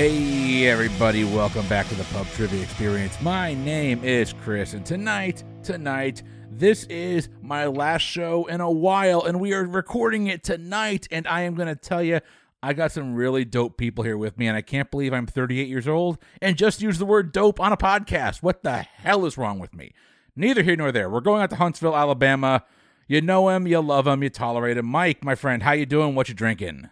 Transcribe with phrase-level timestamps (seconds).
[0.00, 3.20] Hey, everybody, welcome back to the Pub Trivia Experience.
[3.20, 9.22] My name is Chris, and tonight, tonight, this is my last show in a while,
[9.26, 11.06] and we are recording it tonight.
[11.10, 12.20] And I am going to tell you,
[12.62, 15.68] I got some really dope people here with me, and I can't believe I'm 38
[15.68, 18.42] years old and just use the word dope on a podcast.
[18.42, 19.92] What the hell is wrong with me?
[20.34, 21.10] Neither here nor there.
[21.10, 22.64] We're going out to Huntsville, Alabama.
[23.06, 24.86] You know him, you love him, you tolerate him.
[24.86, 26.14] Mike, my friend, how you doing?
[26.14, 26.88] What you drinking?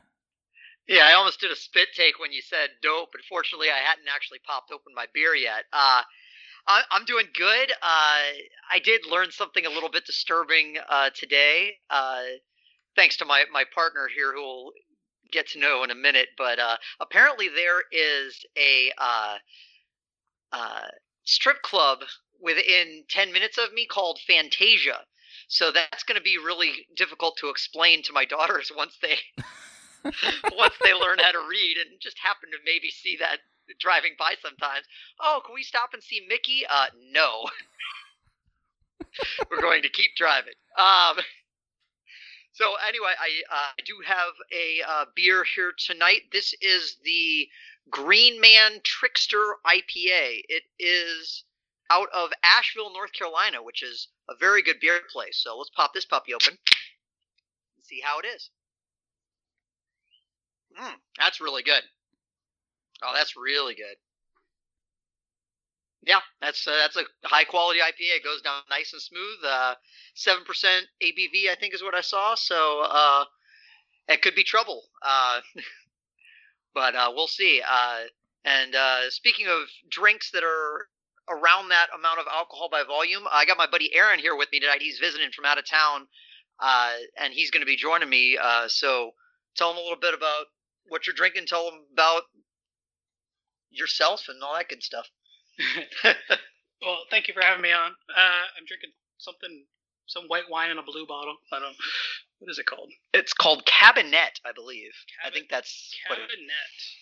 [0.88, 4.08] Yeah, I almost did a spit take when you said dope, but fortunately, I hadn't
[4.08, 5.64] actually popped open my beer yet.
[5.70, 6.02] Uh,
[6.66, 7.70] I, I'm doing good.
[7.70, 8.24] Uh,
[8.72, 12.22] I did learn something a little bit disturbing uh, today, uh,
[12.96, 14.72] thanks to my, my partner here, who will
[15.30, 16.28] get to know in a minute.
[16.38, 19.36] But uh, apparently, there is a uh,
[21.24, 21.98] strip club
[22.40, 25.00] within 10 minutes of me called Fantasia.
[25.48, 29.18] So that's going to be really difficult to explain to my daughters once they
[30.56, 33.38] once they learn how to read and just happen to maybe see that
[33.78, 34.86] driving by sometimes.
[35.20, 36.62] Oh, can we stop and see Mickey?
[36.68, 37.44] Uh, no.
[39.50, 40.54] We're going to keep driving.
[40.78, 41.16] Um,
[42.52, 46.22] so anyway, I, uh, I do have a uh, beer here tonight.
[46.32, 47.48] This is the
[47.90, 50.42] Green Man Trickster IPA.
[50.48, 51.44] It is
[51.90, 55.38] out of Asheville, North Carolina, which is a very good beer place.
[55.42, 58.50] So let's pop this puppy open and see how it is.
[60.80, 61.82] Mm, that's really good.
[63.02, 63.96] Oh, that's really good.
[66.02, 68.16] Yeah, that's uh, that's a high quality IPA.
[68.16, 69.38] It goes down nice and smooth.
[69.46, 69.74] Uh,
[70.14, 72.34] Seven percent ABV, I think, is what I saw.
[72.34, 73.24] So uh,
[74.08, 74.82] it could be trouble.
[75.00, 75.40] Uh,
[76.74, 77.62] but uh, we'll see.
[77.62, 78.00] Uh,
[78.44, 80.88] and uh, speaking of drinks that are
[81.30, 84.58] around that amount of alcohol by volume, I got my buddy Aaron here with me
[84.58, 84.82] tonight.
[84.82, 86.08] He's visiting from out of town,
[86.58, 88.36] uh, and he's going to be joining me.
[88.42, 89.12] Uh, so
[89.56, 90.46] tell him a little bit about
[90.88, 91.46] what you're drinking.
[91.46, 92.22] Tell them about
[93.70, 95.06] yourself and all that good stuff.
[96.82, 97.90] well, thank you for having me on.
[97.90, 99.64] Uh, I'm drinking something,
[100.06, 101.36] some white wine in a blue bottle.
[101.52, 101.76] I don't.
[102.38, 102.90] What is it called?
[103.12, 104.92] It's called Kabinett, I believe.
[105.24, 106.20] I think that's Kabinett.
[106.20, 106.38] what it,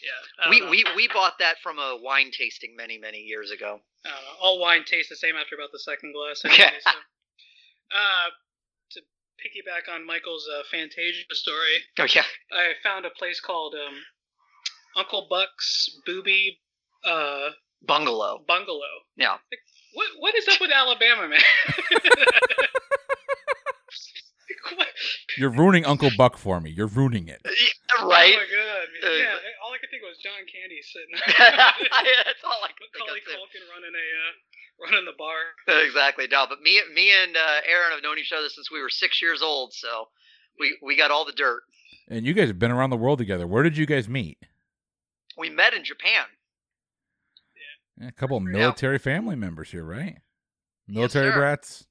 [0.01, 0.51] Yeah.
[0.51, 0.71] We know.
[0.71, 3.81] we we bought that from a wine tasting many many years ago.
[4.07, 4.11] I
[4.41, 6.43] all wine tastes the same after about the second glass.
[6.59, 6.71] Yeah.
[6.83, 6.91] So.
[7.93, 8.31] Uh,
[9.41, 12.25] piggyback on Michael's uh, Fantasia story, Oh yeah.
[12.53, 13.95] I found a place called um,
[14.97, 16.59] Uncle Buck's Booby
[17.05, 17.51] uh,
[17.87, 18.45] Bungalow.
[18.47, 19.05] Bungalow.
[19.17, 19.37] Yeah.
[19.95, 21.41] What what is up with Alabama, man?
[24.75, 24.88] What-
[25.38, 26.71] You're ruining Uncle Buck for me.
[26.71, 27.41] You're ruining it.
[27.44, 28.34] Right.
[28.34, 28.88] Oh my god.
[29.04, 29.34] Uh, yeah,
[29.65, 31.15] all I could think was John Candy sitting.
[31.38, 32.25] There.
[32.25, 33.25] That's all I could think Macaulay of.
[33.25, 33.32] too.
[33.37, 35.82] Culkin running a uh, running the bar.
[35.84, 36.26] Exactly.
[36.31, 39.21] No, but me me and uh, Aaron have known each other since we were six
[39.22, 40.09] years old, so
[40.59, 41.62] we we got all the dirt.
[42.09, 43.47] And you guys have been around the world together.
[43.47, 44.38] Where did you guys meet?
[45.37, 46.25] We met in Japan.
[48.00, 50.16] Yeah, A couple of military family members here, right?
[50.88, 51.37] Military sir.
[51.37, 51.87] brats.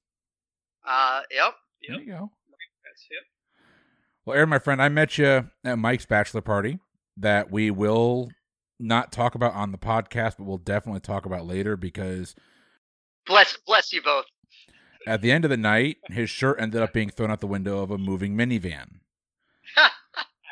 [0.87, 1.53] Uh, yep.
[1.87, 2.31] There you go.
[4.25, 4.29] That's it.
[4.29, 6.79] Well, Aaron, my friend, I met you at Mike's bachelor party
[7.17, 8.29] that we will
[8.79, 12.35] not talk about on the podcast, but we'll definitely talk about later because
[13.25, 14.25] Bless bless you both.
[15.07, 17.79] at the end of the night, his shirt ended up being thrown out the window
[17.81, 18.99] of a moving minivan.
[19.77, 19.89] I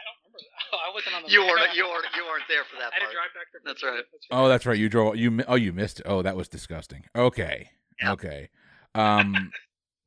[0.01, 0.73] don't remember that.
[0.73, 1.29] Oh, I wasn't on the.
[1.31, 3.13] You weren't you weren't you weren't there for that I had to part.
[3.13, 3.61] drive back there.
[3.61, 4.03] for That's right.
[4.31, 4.77] Oh, that's right.
[4.77, 5.17] You drove.
[5.17, 5.99] You oh, you missed.
[5.99, 6.05] it.
[6.07, 7.03] Oh, that was disgusting.
[7.15, 7.69] Okay,
[8.01, 8.11] Yep.
[8.13, 8.49] okay.
[8.95, 9.51] Um,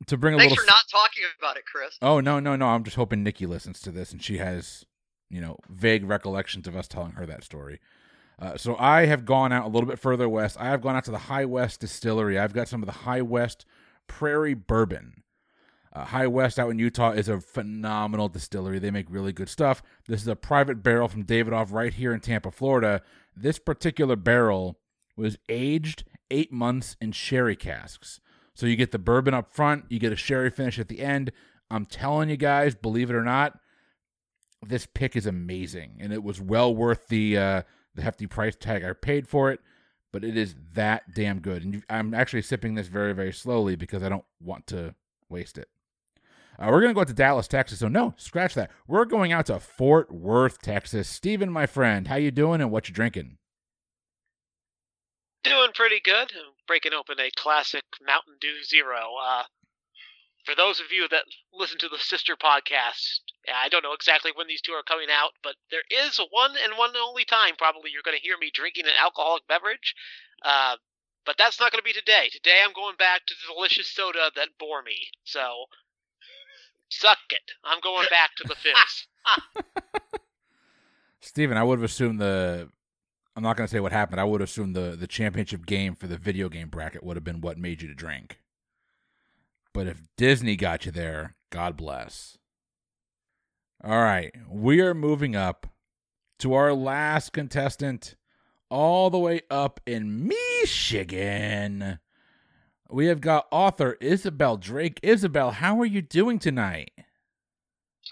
[0.06, 0.64] to bring a Thanks little.
[0.64, 1.96] for not talking about it, Chris.
[2.02, 2.66] Oh no, no, no!
[2.68, 4.84] I'm just hoping Nikki listens to this and she has,
[5.30, 7.80] you know, vague recollections of us telling her that story.
[8.38, 10.58] Uh, so I have gone out a little bit further west.
[10.60, 12.38] I have gone out to the High West Distillery.
[12.38, 13.64] I've got some of the High West
[14.08, 15.22] Prairie Bourbon.
[15.92, 18.78] Uh, High West out in Utah is a phenomenal distillery.
[18.78, 19.82] They make really good stuff.
[20.06, 23.00] This is a private barrel from Davidoff right here in Tampa, Florida.
[23.34, 24.78] This particular barrel
[25.16, 28.20] was aged eight months in sherry casks.
[28.56, 31.30] So you get the bourbon up front, you get a sherry finish at the end.
[31.70, 33.58] I'm telling you guys, believe it or not,
[34.66, 37.62] this pick is amazing, and it was well worth the uh,
[37.94, 39.60] the hefty price tag I paid for it.
[40.10, 44.02] But it is that damn good, and I'm actually sipping this very very slowly because
[44.02, 44.94] I don't want to
[45.28, 45.68] waste it.
[46.58, 47.80] Uh, we're gonna go out to Dallas, Texas.
[47.80, 48.70] So no, scratch that.
[48.88, 51.10] We're going out to Fort Worth, Texas.
[51.10, 53.36] Steven, my friend, how you doing and what you drinking?
[55.46, 56.32] Doing pretty good.
[56.34, 59.14] I'm breaking open a classic Mountain Dew Zero.
[59.22, 59.44] Uh,
[60.44, 61.22] for those of you that
[61.54, 65.32] listen to the sister podcast, I don't know exactly when these two are coming out,
[65.44, 68.86] but there is one and one only time probably you're going to hear me drinking
[68.86, 69.94] an alcoholic beverage.
[70.42, 70.76] Uh,
[71.24, 72.28] but that's not going to be today.
[72.32, 75.10] Today I'm going back to the delicious soda that bore me.
[75.22, 75.66] So,
[76.88, 77.52] suck it.
[77.62, 79.06] I'm going back to the fizz.
[81.20, 82.68] Steven, I would have assumed the
[83.36, 84.18] I'm not going to say what happened.
[84.18, 87.42] I would assume the the championship game for the video game bracket would have been
[87.42, 88.40] what made you to drink.
[89.74, 92.38] But if Disney got you there, God bless.
[93.84, 95.66] All right, we are moving up
[96.38, 98.16] to our last contestant,
[98.70, 101.98] all the way up in Michigan.
[102.88, 104.98] We have got author Isabel Drake.
[105.02, 106.90] Isabel, how are you doing tonight?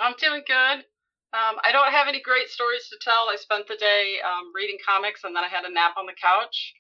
[0.01, 0.85] I'm doing good.
[1.35, 3.27] Um, I don't have any great stories to tell.
[3.27, 6.15] I spent the day um, reading comics and then I had a nap on the
[6.15, 6.75] couch.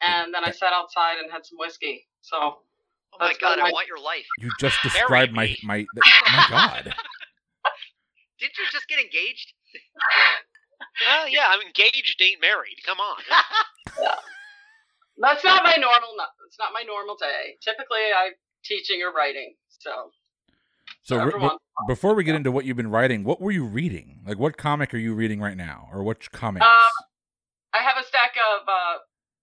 [0.00, 2.06] And then I sat outside and had some whiskey.
[2.22, 2.36] So.
[3.12, 4.24] Oh my god, been I want your life.
[4.38, 5.58] You just described my me.
[5.64, 6.84] my my God.
[8.40, 9.52] Did you just get engaged?
[11.06, 12.78] Well, yeah, I'm engaged, ain't married.
[12.86, 13.18] Come on.
[15.18, 16.14] That's not my normal.
[16.16, 17.58] no- It's not my normal day.
[17.62, 18.32] Typically, I'm
[18.64, 19.54] teaching or writing.
[19.68, 20.10] So.
[21.08, 21.50] So re-
[21.86, 24.20] before we get into what you've been writing, what were you reading?
[24.26, 26.66] Like, what comic are you reading right now, or which comics?
[26.66, 27.04] Um,
[27.72, 28.98] I have a stack of uh,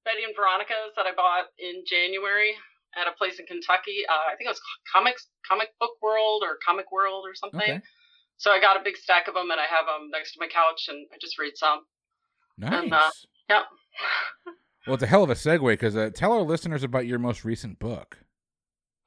[0.05, 2.53] Betty and Veronica's that I bought in January
[3.01, 4.05] at a place in Kentucky.
[4.07, 4.61] Uh, I think it was
[4.93, 7.59] Comics Comic Book World or Comic World or something.
[7.61, 7.81] okay,
[8.37, 10.47] So I got a big stack of them and I have them next to my
[10.47, 11.79] couch and I just read some.
[12.59, 12.73] nice.
[12.83, 13.09] and, uh,
[13.49, 13.63] Yep.
[14.87, 17.43] well, it's a hell of a segue because uh, tell our listeners about your most
[17.43, 18.17] recent book.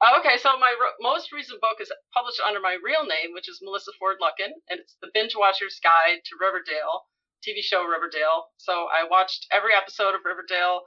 [0.01, 3.49] Oh, okay, so my ro- most recent book is published under my real name, which
[3.49, 7.03] is Melissa Ford Lucken, and it's The Binge Watcher's Guide to Riverdale,
[7.43, 8.47] TV show Riverdale.
[8.55, 10.83] So I watched every episode of Riverdale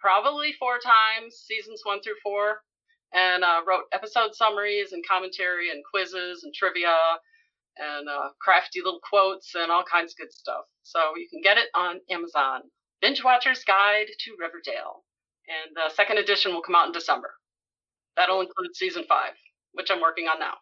[0.00, 2.62] probably four times, seasons one through four,
[3.12, 7.20] and uh, wrote episode summaries and commentary and quizzes and trivia
[7.76, 10.64] and uh, crafty little quotes and all kinds of good stuff.
[10.84, 12.62] So you can get it on Amazon.
[13.02, 15.04] Binge Watcher's Guide to Riverdale.
[15.48, 17.34] And the second edition will come out in December.
[18.16, 19.32] That'll include season five,
[19.72, 20.54] which I'm working on now.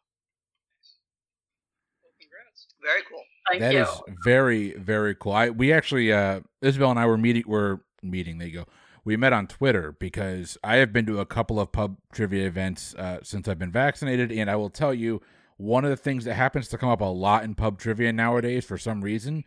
[2.20, 2.66] Congrats.
[2.82, 3.22] Very cool.
[3.50, 3.82] Thank That you.
[3.82, 5.32] is very very cool.
[5.32, 8.38] I we actually uh Isabel and I were meeting were meeting.
[8.38, 8.66] There you go.
[9.04, 12.94] We met on Twitter because I have been to a couple of pub trivia events
[12.94, 15.20] uh, since I've been vaccinated, and I will tell you
[15.56, 18.64] one of the things that happens to come up a lot in pub trivia nowadays
[18.64, 19.42] for some reason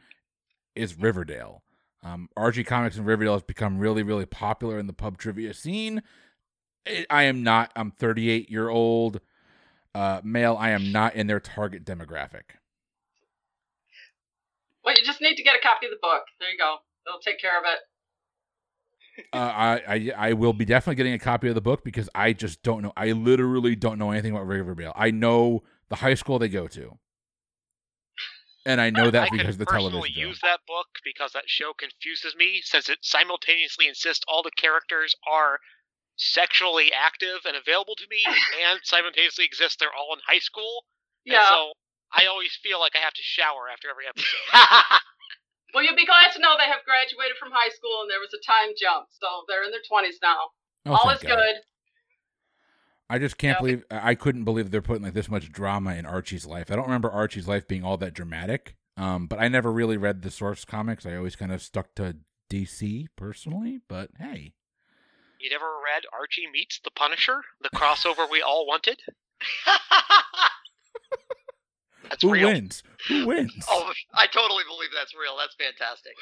[0.75, 1.63] is Riverdale.
[2.03, 6.03] Um, Archie Comics and Riverdale has become really really popular in the pub trivia scene.
[6.87, 7.71] I- I am not.
[7.75, 9.19] I'm 38 year old
[9.93, 10.55] uh, male.
[10.59, 12.57] I am not in their target demographic.
[14.83, 16.23] well, you just need to get a copy of the book.
[16.39, 16.77] There you go.
[17.07, 17.79] It'll take care of it.
[19.31, 22.33] Uh, I, I I will be definitely getting a copy of the book because I
[22.33, 22.91] just don't know.
[22.97, 24.91] I literally don't know anything about Riverdale.
[24.95, 26.97] I know the high school they go to,
[28.65, 30.21] and I know that I because could of the personally television.
[30.21, 30.27] show.
[30.27, 35.15] use that book because that show confuses me since it simultaneously insists all the characters
[35.31, 35.59] are
[36.17, 38.23] sexually active and available to me
[38.69, 40.85] and simultaneously exist they're all in high school.
[41.25, 41.49] And Yeah.
[41.49, 41.73] so
[42.13, 44.47] I always feel like I have to shower after every episode.
[45.73, 48.31] well, you'll be glad to know they have graduated from high school and there was
[48.33, 49.07] a time jump.
[49.11, 50.55] So they're in their 20s now.
[50.85, 51.35] Oh, All is God.
[51.35, 51.55] good.
[53.09, 53.59] I just can't Yeah.
[53.59, 56.71] believe I couldn't believe they're putting like this much drama in Archie's life.
[56.71, 58.75] I don't remember Archie's life being all that dramatic.
[58.97, 61.05] Um, but I never really read the source comics.
[61.05, 62.15] I always kind of stuck to
[62.49, 63.81] DC personally.
[63.87, 64.53] But hey,
[65.45, 68.99] you never read Archie Meets the Punisher, the crossover we all wanted?
[72.09, 72.47] That's who real.
[72.49, 72.83] wins?
[73.07, 73.53] Who wins?
[73.69, 75.35] oh, I totally believe that's real.
[75.39, 76.13] That's fantastic.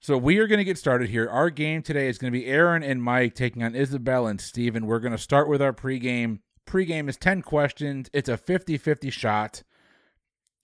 [0.00, 1.28] So we are going to get started here.
[1.28, 4.86] Our game today is going to be Aaron and Mike taking on Isabel and Steven.
[4.86, 6.40] We're going to start with our pregame.
[6.66, 8.10] Pregame is 10 questions.
[8.12, 9.62] It's a 50-50 shot.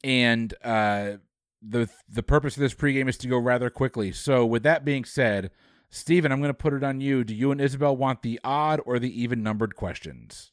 [0.03, 1.19] And uh
[1.63, 4.13] the the purpose of this pregame is to go rather quickly.
[4.13, 5.51] So with that being said,
[5.91, 7.25] Steven, I'm going to put it on you.
[7.25, 10.53] Do you and Isabel want the odd or the even numbered questions?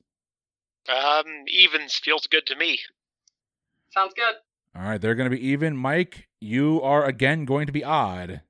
[0.90, 2.80] Um, evens feels good to me.
[3.92, 4.36] Sounds good.
[4.76, 5.78] All right, they're going to be even.
[5.78, 8.42] Mike, you are again going to be odd.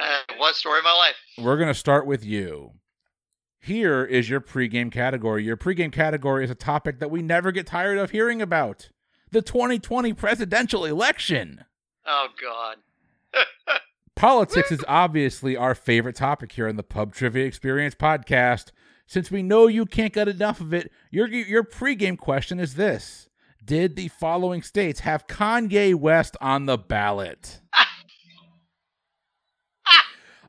[0.00, 1.16] Uh, what story of my life?
[1.38, 2.72] We're going to start with you.
[3.60, 5.44] Here is your pregame category.
[5.44, 8.90] Your pregame category is a topic that we never get tired of hearing about
[9.30, 11.64] the 2020 presidential election.
[12.04, 12.76] Oh God.
[14.16, 18.70] Politics is obviously our favorite topic here on the Pub Trivia Experience podcast.
[19.06, 23.28] Since we know you can't get enough of it, your, your pregame question is this
[23.64, 27.60] Did the following states have Kanye West on the ballot?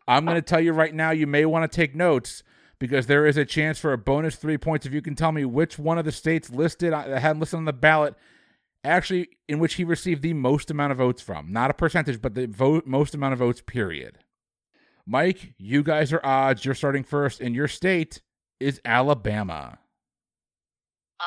[0.08, 2.44] I'm going to tell you right now, you may want to take notes
[2.78, 5.46] because there is a chance for a bonus three points if you can tell me
[5.46, 8.14] which one of the states listed uh, that had listed on the ballot
[8.86, 11.52] actually in which he received the most amount of votes from.
[11.52, 14.20] Not a percentage, but the vote most amount of votes, period.
[15.06, 16.66] Mike, you guys are odds.
[16.66, 18.22] You're starting first, and your state
[18.60, 19.78] is Alabama.
[21.20, 21.24] Uh,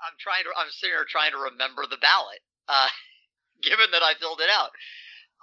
[0.00, 0.50] I'm trying to.
[0.56, 2.40] I'm sitting here trying to remember the ballot.
[2.68, 2.88] Uh,
[3.62, 4.70] given that I filled it out.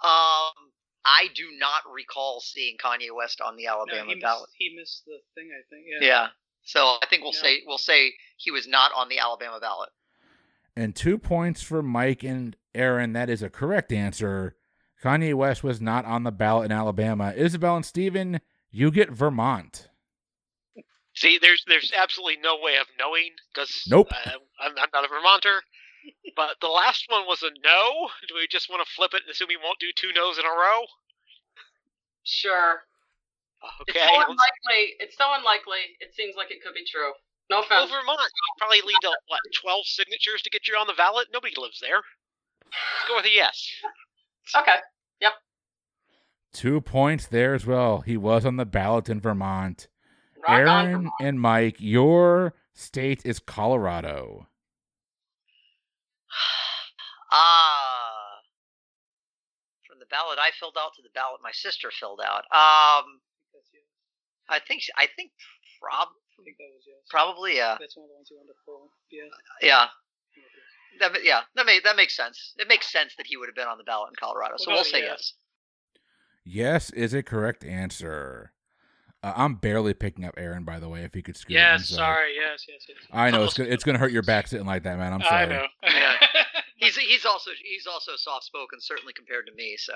[0.02, 0.72] Um,
[1.04, 4.50] I do not recall seeing Kanye West on the No, Alabama he, missed, ballot.
[4.56, 5.84] he missed the thing, I think.
[6.00, 6.06] Yeah.
[6.06, 6.26] Yeah.
[6.64, 7.38] So I think we'll No.
[7.38, 9.90] say we'll say he was not on the Alabama ballot.
[10.80, 13.12] And two points for Mike and Aaron.
[13.12, 14.56] That is a correct answer.
[15.04, 17.34] Kanye West was not on the ballot in Alabama.
[17.36, 19.90] Isabel and Steven, you get Vermont.
[21.14, 24.08] See, there's there's absolutely no way of knowing because Nope.
[24.10, 25.60] uh, I'm, I'm not a Vermonter.
[26.34, 28.08] But the last one was a no.
[28.26, 30.46] Do we just want to flip it and assume we won't do two no's in
[30.46, 30.80] a row?
[32.24, 32.80] Sure.
[33.82, 34.00] Okay.
[34.00, 34.82] It's so unlikely.
[34.98, 36.00] It's so unlikely.
[36.00, 37.12] It seems like it could be true.
[37.50, 37.86] No Well.
[37.88, 38.20] Vermont
[38.58, 41.28] probably leaned uh, what twelve signatures to get you on the ballot.
[41.32, 42.00] Nobody lives there.
[42.64, 43.68] Let's go with a yes.
[44.56, 44.76] Okay.
[45.20, 45.32] Yep.
[46.52, 48.00] Two points there as well.
[48.02, 49.88] He was on the ballot in Vermont.
[50.48, 50.60] Rock on.
[50.60, 51.14] Aaron Vermont.
[51.20, 54.46] and Mike, your state is Colorado.
[57.32, 58.42] Ah.
[59.86, 62.42] from the ballot I filled out to the ballot my sister filled out.
[62.50, 63.20] Um,
[64.48, 65.30] I think I think
[65.80, 66.08] prob
[66.40, 66.96] I think that was yes.
[67.08, 68.90] probably yeah That's one of the ones you wanted to pull.
[69.10, 69.28] Yes.
[69.62, 69.86] yeah
[71.00, 72.54] that yeah that may that makes sense.
[72.58, 74.54] It makes sense that he would have been on the ballot in Colorado.
[74.58, 75.34] So We'll we'll say yes.
[76.44, 76.90] yes.
[76.90, 78.52] Yes is a correct answer.
[79.22, 81.02] Uh, I'm barely picking up Aaron, by the way.
[81.02, 81.56] If you could scoot.
[81.56, 81.88] I'm Yes.
[81.88, 82.34] Sorry.
[82.34, 82.64] Yes.
[82.68, 82.86] Yes.
[82.88, 82.98] Yes.
[83.12, 85.12] I know it's gonna, it's gonna hurt your back sitting like that, man.
[85.12, 85.44] I'm sorry.
[85.44, 85.66] I know.
[85.84, 86.14] Yeah.
[86.76, 89.76] He's he's also he's also soft spoken, certainly compared to me.
[89.76, 89.92] So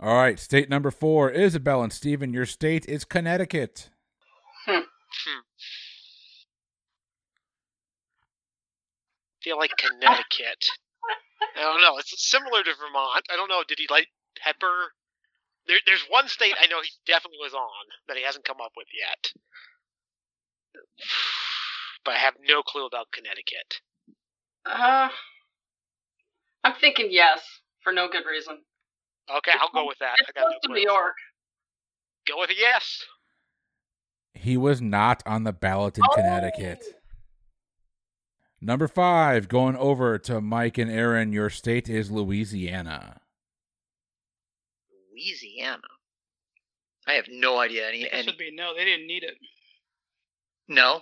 [0.00, 3.88] All right, state number four, Isabel and Steven, your state is Connecticut.
[5.08, 5.40] Hmm.
[9.42, 10.68] feel like Connecticut.
[11.56, 11.96] I don't know.
[11.98, 13.24] It's similar to Vermont.
[13.30, 13.62] I don't know.
[13.66, 14.08] Did he like
[14.42, 14.92] pepper?
[15.66, 18.72] There, there's one state I know he definitely was on that he hasn't come up
[18.76, 19.32] with yet.
[22.04, 23.82] But I have no clue about Connecticut.
[24.64, 25.08] Uh,
[26.64, 27.42] I'm thinking yes
[27.82, 28.60] for no good reason.
[29.28, 30.14] Okay, I'll go with that.
[30.20, 30.80] It's I got close no to.
[30.80, 31.14] New York.
[32.26, 33.04] Go with a yes.
[34.34, 36.14] He was not on the ballot in Oh.
[36.14, 36.82] Connecticut.
[38.60, 43.20] Number five, going over to Mike and Aaron, your state is Louisiana.
[45.12, 45.82] Louisiana.
[47.06, 48.74] I have no idea any any should be no.
[48.76, 49.34] They didn't need it.
[50.68, 51.00] no.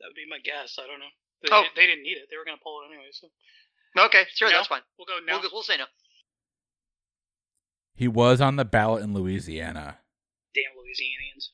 [0.00, 0.76] That would be my guess.
[0.78, 1.08] I don't know.
[1.42, 1.64] They, Oh.
[1.74, 2.28] they didn't need it.
[2.30, 3.08] They were gonna pull it anyway.
[3.12, 3.28] So
[3.98, 4.56] Okay, sure, No?
[4.58, 4.82] that's fine.
[4.98, 5.38] we'll go no.
[5.40, 5.86] We'll, we'll say no.
[7.94, 10.00] He was on the ballot in Louisiana.
[10.54, 11.48] Damn Louisianians.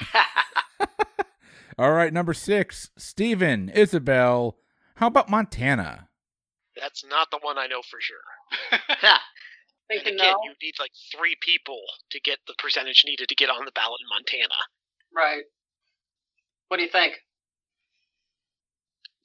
[1.78, 4.56] All right, number six, Steven, Isabel.
[4.96, 6.08] How about Montana?
[6.80, 8.16] That's not the one I know for sure.
[9.88, 10.36] And again, no.
[10.42, 14.00] you need like three people to get the percentage needed to get on the ballot
[14.00, 14.58] in Montana.
[15.14, 15.44] Right.
[16.68, 17.14] What do you think?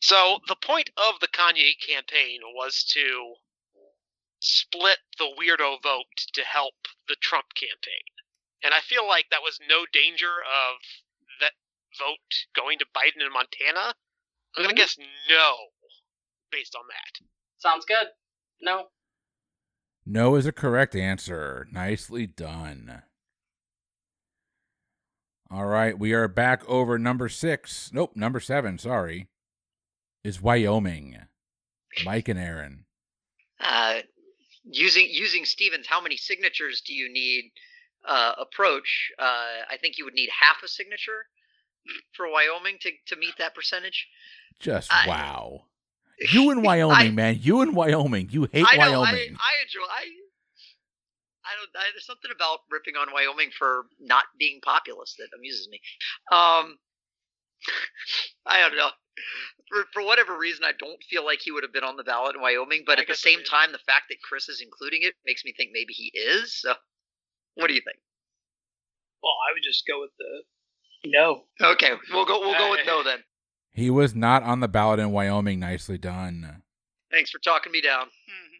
[0.01, 3.33] So the point of the Kanye campaign was to
[4.39, 6.73] split the weirdo vote to help
[7.07, 8.05] the Trump campaign.
[8.63, 10.77] And I feel like that was no danger of
[11.39, 11.53] that
[11.97, 12.17] vote
[12.55, 13.93] going to Biden in Montana.
[14.55, 14.97] I'm going to guess
[15.29, 15.53] no
[16.51, 17.25] based on that.
[17.57, 18.07] Sounds good.
[18.61, 18.85] No.
[20.05, 21.67] No is a correct answer.
[21.71, 23.03] Nicely done.
[25.49, 27.91] All right, we are back over number six.
[27.93, 29.27] Nope, number seven, sorry.
[30.23, 31.17] Is Wyoming.
[32.05, 32.85] Mike and Aaron.
[33.59, 33.99] uh,
[34.63, 37.51] using using Stevens, how many signatures do you need?
[38.07, 39.11] Uh, approach.
[39.19, 41.25] Uh, I think you would need half a signature
[42.15, 44.07] for Wyoming to, to meet that percentage.
[44.59, 45.65] Just I- wow.
[46.31, 47.39] You in Wyoming, I- man.
[47.41, 48.29] You in Wyoming.
[48.31, 49.01] You hate I know.
[49.01, 49.35] Wyoming.
[49.39, 49.85] I, I enjoy.
[49.89, 50.05] I.
[51.43, 51.69] I don't.
[51.75, 55.81] I, there's something about ripping on Wyoming for not being populous that amuses me.
[56.31, 56.77] Um,
[58.45, 58.89] I don't know.
[59.69, 62.35] For for whatever reason, I don't feel like he would have been on the ballot
[62.35, 62.83] in Wyoming.
[62.85, 65.53] But I at the same time, the fact that Chris is including it makes me
[65.57, 66.61] think maybe he is.
[66.61, 66.73] So,
[67.55, 67.97] what do you think?
[69.23, 71.43] Well, I would just go with the no.
[71.61, 72.39] Okay, we'll go.
[72.39, 73.19] We'll go with no then.
[73.71, 75.59] he was not on the ballot in Wyoming.
[75.59, 76.61] Nicely done.
[77.11, 78.07] Thanks for talking me down.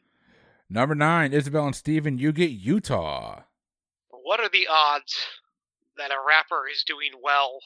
[0.70, 3.42] Number nine, Isabel and Steven, you get Utah.
[4.10, 5.18] What are the odds
[5.98, 7.60] that a rapper is doing well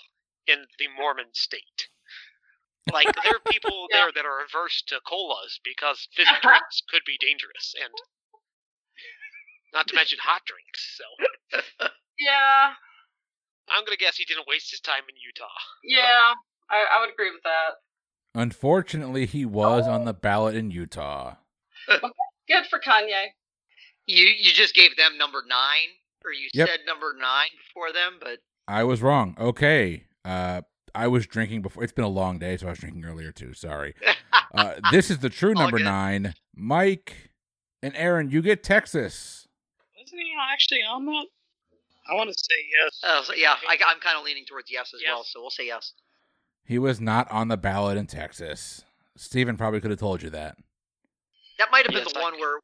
[0.48, 1.88] in the Mormon state?
[2.92, 3.98] Like there are people Yeah.
[4.06, 7.94] there that are averse to colas because fizzy drinks could be dangerous, and
[9.76, 10.98] not to mention hot drinks.
[10.98, 11.60] So
[12.20, 12.72] Yeah.
[13.70, 15.46] I'm gonna guess he didn't waste his time in Utah.
[15.84, 16.34] Yeah.
[16.70, 17.76] I, I would agree with that.
[18.40, 21.36] Unfortunately, he was on the ballot in Utah.
[21.88, 23.28] Good for Kanye.
[24.08, 25.90] You you just gave them number nine,
[26.24, 26.68] or you Yep.
[26.68, 29.36] said number nine for them, but I was wrong.
[29.40, 30.06] Okay.
[30.24, 30.62] Uh,
[30.94, 31.84] I was drinking before.
[31.84, 33.54] It's been a long day, so I was drinking earlier too.
[33.54, 33.94] Sorry.
[34.54, 35.84] Uh, this is the true number good.
[35.84, 36.34] nine.
[36.56, 37.32] Mike
[37.84, 39.45] and Aaron, you get Texas.
[40.16, 41.26] What is wasn't actually on that?
[42.10, 43.00] I want to say yes.
[43.04, 45.10] Uh, so yeah, I, I'm kind of leaning towards yes as Yes.
[45.12, 45.94] well, so we'll say yes.
[46.66, 48.84] He was not on the ballot in Texas.
[49.18, 50.58] Steven probably could have told you that.
[51.60, 52.60] That might have been Yes, the I one think- where.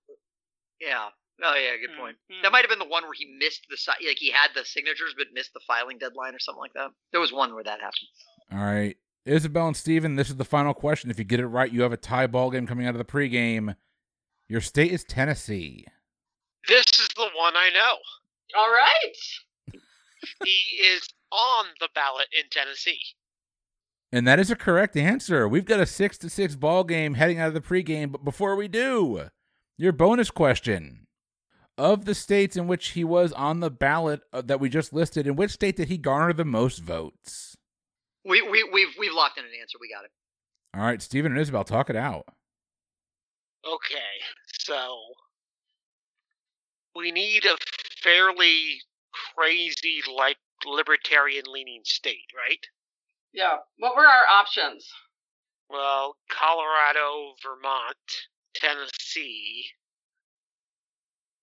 [0.80, 1.10] Yeah.
[1.44, 2.18] Oh yeah, good point.
[2.32, 2.44] Mhm.
[2.44, 4.64] That might have been the one where he missed the si- like he had the
[4.64, 6.92] signatures but missed the filing deadline or something like that.
[7.12, 8.08] There was one where that happened.
[8.52, 8.96] All right.
[9.26, 11.10] Isabel and Steven, this is the final question.
[11.10, 13.06] If you get it right, you have a tie ball game coming out of the
[13.06, 13.76] pregame.
[14.48, 15.86] Your state is Tennessee.
[16.68, 17.98] This is the one I know.
[18.58, 19.80] All right.
[20.44, 23.00] He is on the ballot in Tennessee.
[24.12, 25.48] And that is a correct answer.
[25.48, 28.12] We've got a six to six ball game heading out of the pregame.
[28.12, 29.30] But before we do,
[29.78, 31.08] your bonus question:
[31.78, 35.28] Of the states in which he was on the ballot uh, that we just listed,
[35.28, 37.56] in which state did he garner the most votes?
[38.26, 39.78] We we we've we've locked in an answer.
[39.80, 40.12] We got it.
[40.76, 42.26] All right, Stephen and Isabel, talk it out.
[43.66, 44.20] Okay,
[44.60, 44.98] so
[46.96, 47.58] we need a
[48.02, 48.82] fairly
[49.36, 52.60] crazy, like libertarian leaning state, right?
[53.34, 53.58] Yeah.
[53.78, 54.88] What were our options?
[55.70, 57.96] Well, Colorado, Vermont,
[58.54, 59.66] Tennessee.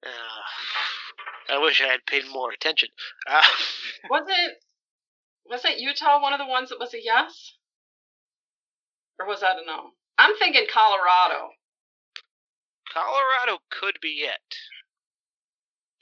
[0.05, 2.91] Uh, I wish I had paid more attention.
[3.29, 3.43] Uh,
[4.11, 4.59] Was it
[5.49, 7.55] wasn't Utah one of the ones that was a yes?
[9.19, 9.93] Or was that a no?
[10.19, 11.49] I'm thinking Colorado.
[12.93, 14.57] Colorado could be it.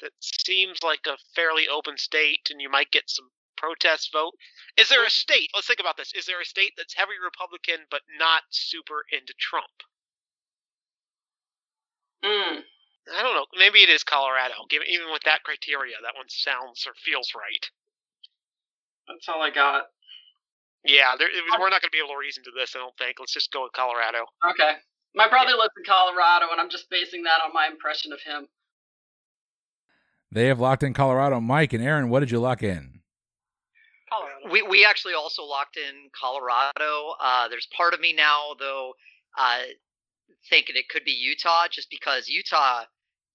[0.01, 4.35] That seems like a fairly open state, and you might get some protest vote.
[4.77, 5.51] Is there a state?
[5.55, 6.13] Let's think about this.
[6.15, 9.83] Is there a state that's heavy Republican but not super into Trump?
[12.25, 12.61] Mm.
[13.15, 13.47] I don't know.
[13.57, 14.55] Maybe it is Colorado.
[14.71, 17.65] Even with that criteria, that one sounds or feels right.
[19.09, 19.87] That's all I got.
[20.85, 21.29] Yeah, there,
[21.59, 22.75] we're not going to be able to reason to this.
[22.75, 23.19] I don't think.
[23.19, 24.27] Let's just go with Colorado.
[24.51, 24.79] Okay.
[25.15, 28.49] My brother lives in Colorado, and I'm just basing that on my impression of him.
[30.33, 31.41] They have locked in Colorado.
[31.41, 33.01] Mike and Aaron, what did you lock in?
[34.09, 34.51] Colorado.
[34.51, 37.15] We we actually also locked in Colorado.
[37.21, 38.95] Uh, there's part of me now though,
[39.39, 39.61] uh,
[40.51, 42.85] thinking it could be Utah, just because Utah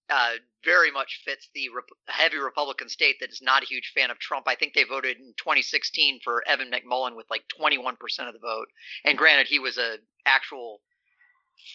[0.10, 0.32] uh,
[0.66, 4.20] very much fits the rep- heavy Republican state that is not a huge fan of
[4.20, 4.46] Trump.
[4.48, 7.94] I think they voted in 2016 for Evan McMullin with like 21%
[8.28, 8.68] of the vote.
[9.06, 10.82] And granted, he was a actual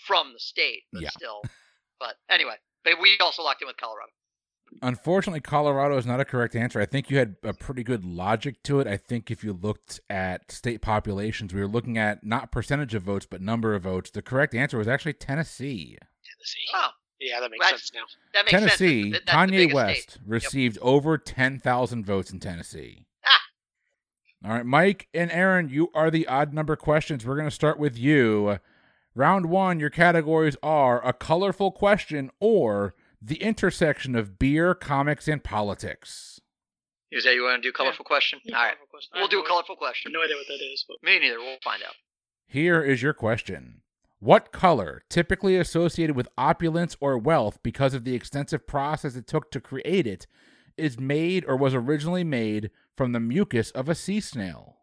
[0.07, 1.11] from the state, but Yeah.
[1.11, 1.43] still.
[1.99, 4.11] But anyway, but we also locked in with Colorado.
[4.83, 6.81] Unfortunately, Colorado is not a correct answer.
[6.81, 8.87] I think you had a pretty good logic to it.
[8.87, 13.03] I think if you looked at state populations, we were looking at not percentage of
[13.03, 14.11] votes, but number of votes.
[14.11, 15.97] The correct answer was actually Tennessee.
[16.25, 16.67] Tennessee.
[16.75, 18.03] Oh, Yeah, that makes That's- sense now.
[18.35, 18.63] that makes sense.
[18.77, 20.19] Tennessee, That- that's the Kanye West state.
[20.27, 23.07] received over 10,000 votes in Tennessee.
[23.25, 23.41] Ah.
[24.45, 27.25] All right, Mike and Aaron, you are the odd number questions.
[27.25, 28.59] We're going to start with you.
[29.15, 32.95] Round one, your categories are a colorful question or
[33.27, 36.41] the intersection of beer, comics, and politics.
[37.11, 38.41] Is that you want to do colorful question?
[38.45, 39.11] Yeah, All right, colorful question.
[39.17, 40.13] We'll do a colorful question.
[40.13, 41.39] no idea what that is, but Me neither.
[41.39, 41.95] We'll find out.
[42.47, 43.83] Here is your question.
[44.21, 49.51] What color, typically associated with opulence or wealth because of the extensive process it took
[49.51, 50.27] to create it,
[50.77, 54.77] is made or was originally made from the mucus of a sea snail?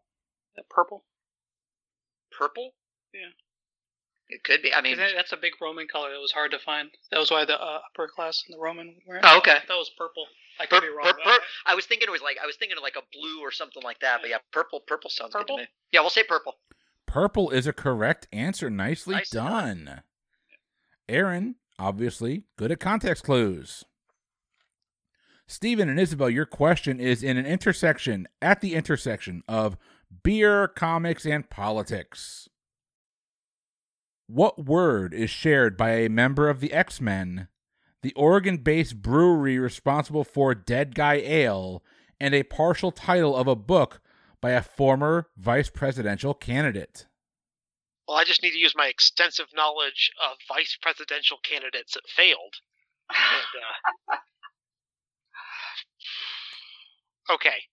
[0.56, 1.04] that purple.
[2.36, 2.74] Purple?
[3.12, 3.20] Yeah.
[4.28, 4.72] It could be.
[4.72, 6.88] I mean, that's a big Roman color that was hard to find.
[7.10, 9.24] That was why the uh, upper class and the Roman would wear it.
[9.26, 9.58] Oh, okay.
[9.68, 10.26] That was purple.
[10.58, 11.04] I pur- could be wrong.
[11.12, 13.40] pur- pur- I was thinking it was like I was thinking of like a blue
[13.42, 14.20] or something like that.
[14.22, 14.80] But yeah, purple.
[14.86, 15.56] Purple sounds Purple?
[15.56, 15.68] good to me.
[15.92, 16.54] Yeah, we'll say purple.
[17.06, 18.70] Purple is a correct answer.
[18.70, 20.02] Nicely Nicely done.
[21.08, 23.84] Aaron, obviously, good at context clues.
[25.46, 29.76] Stephen and Isabel, your question is in an intersection, at the intersection of
[30.22, 32.48] beer, comics, and politics.
[34.26, 37.48] What word is shared by a member of the X Men,
[38.02, 41.82] the Oregon based brewery responsible for Dead Guy Ale,
[42.18, 44.00] and a partial title of a book
[44.40, 47.06] by a former vice presidential candidate?
[48.08, 52.56] Well, I just need to use my extensive knowledge of vice presidential candidates that failed.
[53.10, 53.62] And,
[54.10, 54.16] uh,
[57.34, 57.64] okay.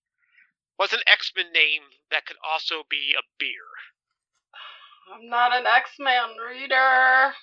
[0.76, 3.68] What's an X Men name that could also be a beer?
[5.14, 7.34] I'm not an X Men reader.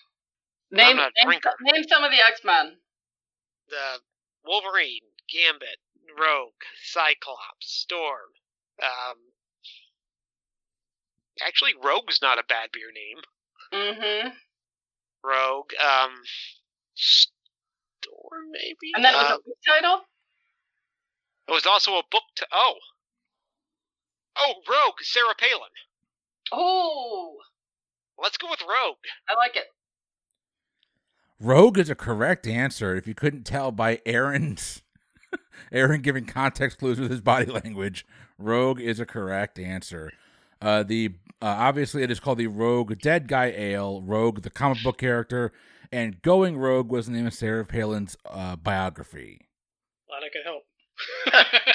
[0.70, 1.50] Name, name, drinker.
[1.62, 2.76] name some of the X Men.
[3.68, 4.00] The
[4.44, 5.00] Wolverine,
[5.32, 5.78] Gambit,
[6.18, 8.32] Rogue, Cyclops, Storm.
[8.82, 9.16] Um,
[11.46, 13.22] actually, Rogue's not a bad beer name.
[13.72, 14.28] Mm-hmm.
[15.24, 15.70] Rogue.
[15.82, 16.12] Um,
[16.94, 18.92] Storm, maybe.
[18.94, 20.00] And then it was Uh, a book title.
[21.48, 22.74] It was also a book to oh.
[24.36, 25.72] Oh, Rogue, Sarah Palin.
[26.52, 27.36] Oh,
[28.20, 28.96] Let's go with Rogue.
[29.28, 29.66] I like it.
[31.40, 32.96] Rogue is a correct answer.
[32.96, 34.82] If you couldn't tell by Aaron's
[35.72, 38.04] Aaron giving context clues with his body language.
[38.38, 40.10] Rogue is a correct answer.
[40.60, 44.02] Uh, the uh, obviously it is called the Rogue Dead Guy Ale.
[44.02, 45.52] Rogue, the comic book character,
[45.92, 49.46] and Going Rogue was the name of Sarah Palin's uh, biography.
[50.08, 50.64] Glad I could help.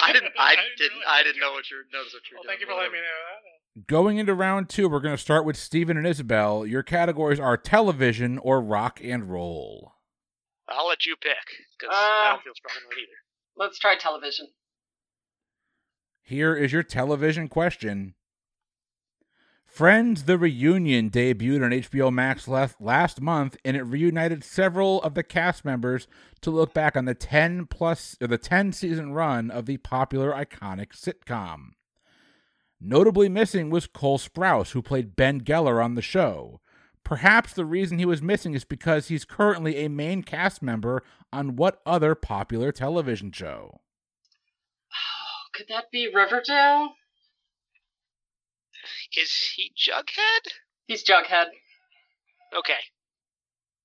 [0.03, 0.33] I didn't.
[0.37, 0.97] I didn't didn't.
[0.99, 1.83] realize I didn't know what you're.
[1.93, 2.49] Notice what you're Well, doing.
[2.51, 3.52] thank you for letting me know that.
[3.87, 6.63] Going into round two, we're going to start with Steven and Isabel.
[6.65, 9.93] Your categories are television or rock and roll.
[10.69, 11.33] I'll let you pick
[11.79, 13.17] because Uh, I don't feel strong enough either.
[13.57, 14.49] Let's try television.
[16.21, 18.13] Here is your television question.
[19.65, 25.15] Friends the Reunion debuted on HBO Max last, last month and it reunited several of
[25.15, 26.07] the cast members
[26.41, 30.31] to look back on the 10 plus or the 10 season run of the popular
[30.31, 31.71] iconic sitcom.
[32.85, 36.59] Notably missing was Cole Sprouse who played Ben Geller on the show.
[37.05, 41.55] Perhaps the reason he was missing is because he's currently a main cast member on
[41.55, 43.79] what other popular television show?
[44.91, 46.95] Oh, could that be Riverdale?
[49.17, 50.51] Is he Jughead?
[50.85, 51.45] He's Jughead.
[52.57, 52.79] Okay.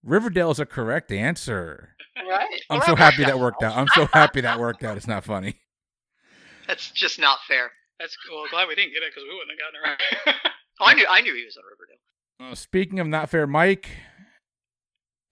[0.02, 1.90] Riverdale is a correct answer.
[2.16, 2.62] Right.
[2.68, 3.76] I'm so happy that worked out.
[3.76, 4.96] I'm so happy that worked out.
[4.96, 5.60] It's not funny.
[6.66, 7.70] That's just not fair.
[7.98, 8.44] That's cool.
[8.50, 10.54] Glad we didn't get it because we wouldn't have gotten it right.
[10.80, 11.06] Oh, I knew.
[11.08, 12.52] I knew he was on Riverdale.
[12.52, 13.90] Uh, speaking of not fair, Mike,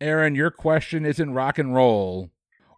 [0.01, 2.31] Aaron, your question is in rock and roll.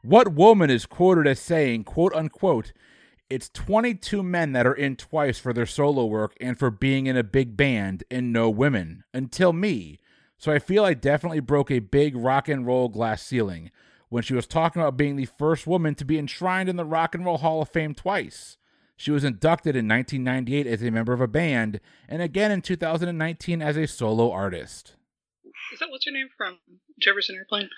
[0.03, 2.73] What woman is quoted as saying, quote unquote,
[3.31, 7.17] it's 22 men that are in twice for their solo work and for being in
[7.17, 9.99] a big band and no women until me.
[10.39, 13.71] So I feel I definitely broke a big rock and roll glass ceiling
[14.09, 17.15] when she was talking about being the first woman to be enshrined in the Rock
[17.15, 18.58] and Roll Hall of Fame twice.
[18.99, 23.63] She was inducted in 1998 as a member of a band and again in 2019
[23.63, 24.97] as a solo artist.
[25.73, 26.59] Is that what's her name from
[27.01, 27.71] Jefferson Airplane?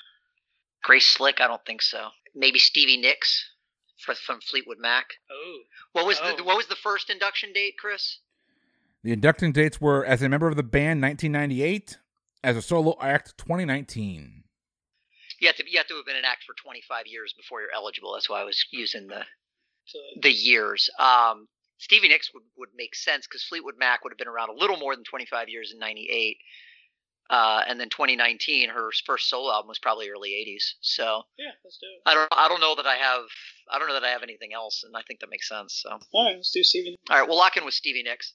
[0.83, 1.39] Grace Slick.
[1.41, 2.09] I don't think so.
[2.35, 3.51] Maybe Stevie Nicks
[3.99, 5.09] fr- from Fleetwood Mac.
[5.31, 5.59] Oh.
[5.93, 6.37] What was Oh.
[6.37, 8.21] the What was the first induction date, Chris?
[9.05, 11.99] The inducting dates were as a member of the band 1998,
[12.43, 14.45] as a solo act 2019.
[15.39, 15.71] You have to.
[15.71, 18.15] You have to have been an act for 25 years before you're eligible.
[18.15, 19.25] That's why I was using the So,
[20.21, 20.91] the years.
[20.99, 21.47] Um,
[21.79, 24.77] Stevie Nicks would, would make sense because Fleetwood Mac would have been around a little
[24.77, 26.37] more than 25 years in '98,
[27.31, 30.75] uh, and then 2019, her first solo album was probably early '80s.
[30.81, 32.03] So yeah, let's do it.
[32.05, 33.25] I don't I don't know that I have
[33.71, 35.81] I don't know that I have anything else, and I think that makes sense.
[35.83, 36.97] So All right, let's do Steven.
[37.09, 38.35] all right, we'll lock in with Stevie Nicks.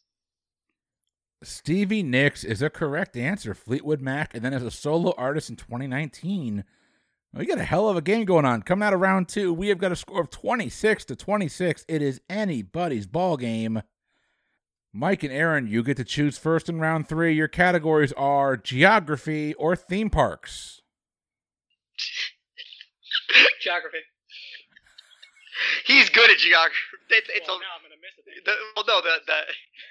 [1.44, 3.54] Stevie Nicks is a correct answer.
[3.54, 6.64] Fleetwood Mac, and then as a solo artist in 2019.
[7.36, 8.62] Oh, we got a hell of a game going on.
[8.62, 11.86] Coming out of round two, we have got a score of 26 to 26.
[11.88, 13.82] It is anybody's ball game.
[14.94, 17.34] Mike and Aaron, you get to choose first in round three.
[17.36, 20.82] Your categories are geography or theme parks.
[23.62, 23.98] Geography.
[25.86, 26.78] He's good at geography.
[27.10, 28.46] It's, it's well, a, now I'm gonna miss it.
[28.46, 29.40] the, well, no, the, the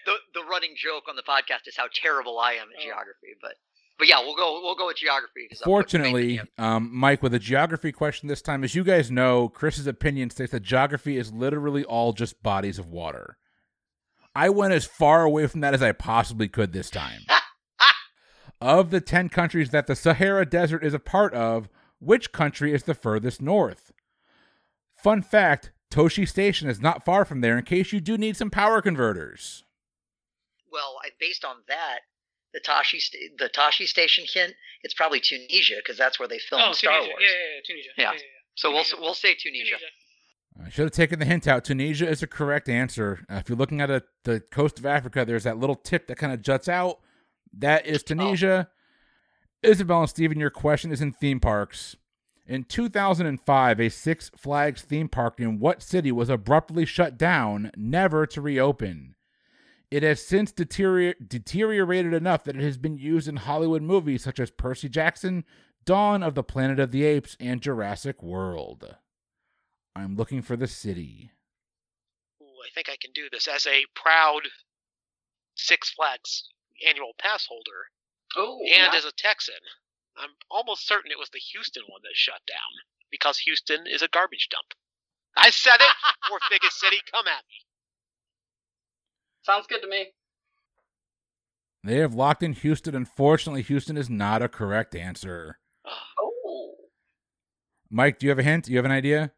[0.07, 2.85] the the running joke on the podcast is how terrible I am at Oh.
[2.85, 3.57] geography, but
[3.99, 5.49] but yeah, we'll go we'll go with geography.
[5.49, 8.75] 'cause I'm putting faith in Fortunately, um, Mike, with a geography question this time, as
[8.75, 13.39] you guys know, Chris's opinion states that geography is literally all just bodies of water.
[14.35, 17.21] I went as far away from that as I possibly could this time.
[18.61, 21.69] of the 10 countries that the Sahara Desert is a part of,
[22.01, 23.93] which country is the furthest north?
[24.97, 28.51] Fun fact Tosche Station is not far from there in case you do need some
[28.51, 29.65] power converters.
[30.73, 32.01] well, I, based on that,
[32.55, 36.65] the Tashi sta- the Tosche station hint, it's probably Tunisia because that's where they filmed
[36.69, 37.11] oh, Star Tunisia.
[37.11, 37.23] Wars.
[37.23, 37.89] Yeah, yeah, yeah, Tunisia.
[37.99, 38.05] Yeah.
[38.05, 38.55] Yeah, yeah, yeah.
[38.55, 39.77] So we'll we'll say Tunisia.
[40.65, 41.65] I should have taken the hint out.
[41.65, 43.27] Tunisia is a correct answer.
[43.29, 46.17] Uh, if you're looking at a, the coast of Africa, there's that little tip that
[46.17, 47.01] kind of juts out.
[47.59, 48.69] That is Tunisia.
[49.65, 51.97] Isabel and Steven, your question is in theme parks.
[52.47, 58.27] In 2005, a Six Flags theme park in what city was abruptly shut down, never
[58.27, 59.14] to reopen?
[59.95, 64.41] It has since deterior- deteriorated enough that it has been used in Hollywood movies such
[64.41, 65.45] as Percy Jackson,
[65.85, 68.97] Dawn of the Planet of the Apes, and Jurassic World.
[69.95, 71.31] I'm looking for the city.
[72.43, 74.49] Ooh, I think I can do this as a proud
[75.55, 76.49] Six Flags
[76.85, 77.87] annual pass holder
[78.37, 78.99] Oh, and yeah.
[78.99, 79.63] as a Texan.
[80.17, 84.09] I'm almost certain it was the Houston one that shut down because Houston is a
[84.09, 84.75] garbage dump.
[85.37, 85.95] I said it.
[86.29, 86.97] Fourth biggest city.
[87.13, 87.63] Come at me.
[89.45, 90.09] Sounds good to me.
[91.85, 92.95] They have locked in Houston.
[92.95, 95.59] Unfortunately, Houston is not a correct answer.
[96.47, 96.75] Oh,
[97.91, 98.65] Mike, do you have a hint?
[98.65, 99.33] Do you have an idea?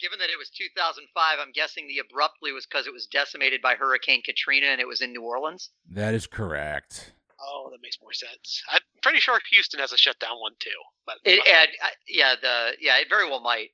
[0.00, 3.74] Given that it was 2005, I'm guessing the abruptly was because it was decimated by
[3.74, 5.70] Hurricane Katrina and it was in New Orleans.
[5.90, 7.12] That is correct.
[7.40, 8.62] Oh, that makes more sense.
[8.70, 10.70] I'm pretty sure Houston has a shutdown one too.
[11.04, 13.70] But It, and, uh, yeah, the yeah, it very well might.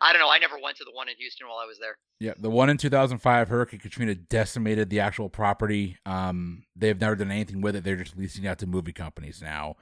[0.00, 0.30] I don't know.
[0.30, 1.96] I never went to the one in Houston while I was there.
[2.20, 5.96] Yeah, the one in 2005, Hurricane Katrina decimated the actual property.
[6.04, 7.84] Um, they've never done anything with it.
[7.84, 9.76] They're just leasing out to movie companies now.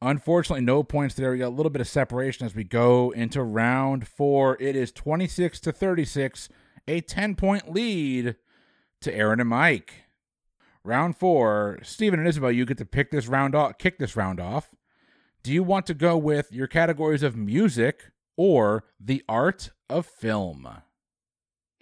[0.00, 1.32] Unfortunately, no points there.
[1.32, 4.56] We got a little bit of separation as we go into round four.
[4.60, 6.48] It is 26 to 36,
[6.86, 8.36] a 10 point lead
[9.00, 10.04] to Aaron and Mike.
[10.84, 14.40] Round four, Stephen and Isabel, you get to pick this round off, kick this round
[14.40, 14.74] off.
[15.42, 20.66] Do you want to go with your categories of music or the art of film?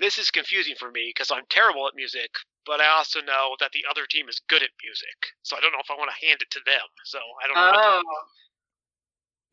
[0.00, 2.30] This is confusing for me because I'm terrible at music,
[2.66, 5.14] but I also know that the other team is good at music.
[5.42, 6.82] So I don't know if I want to hand it to them.
[7.04, 7.70] So I don't know.
[7.70, 8.24] what to- Oh,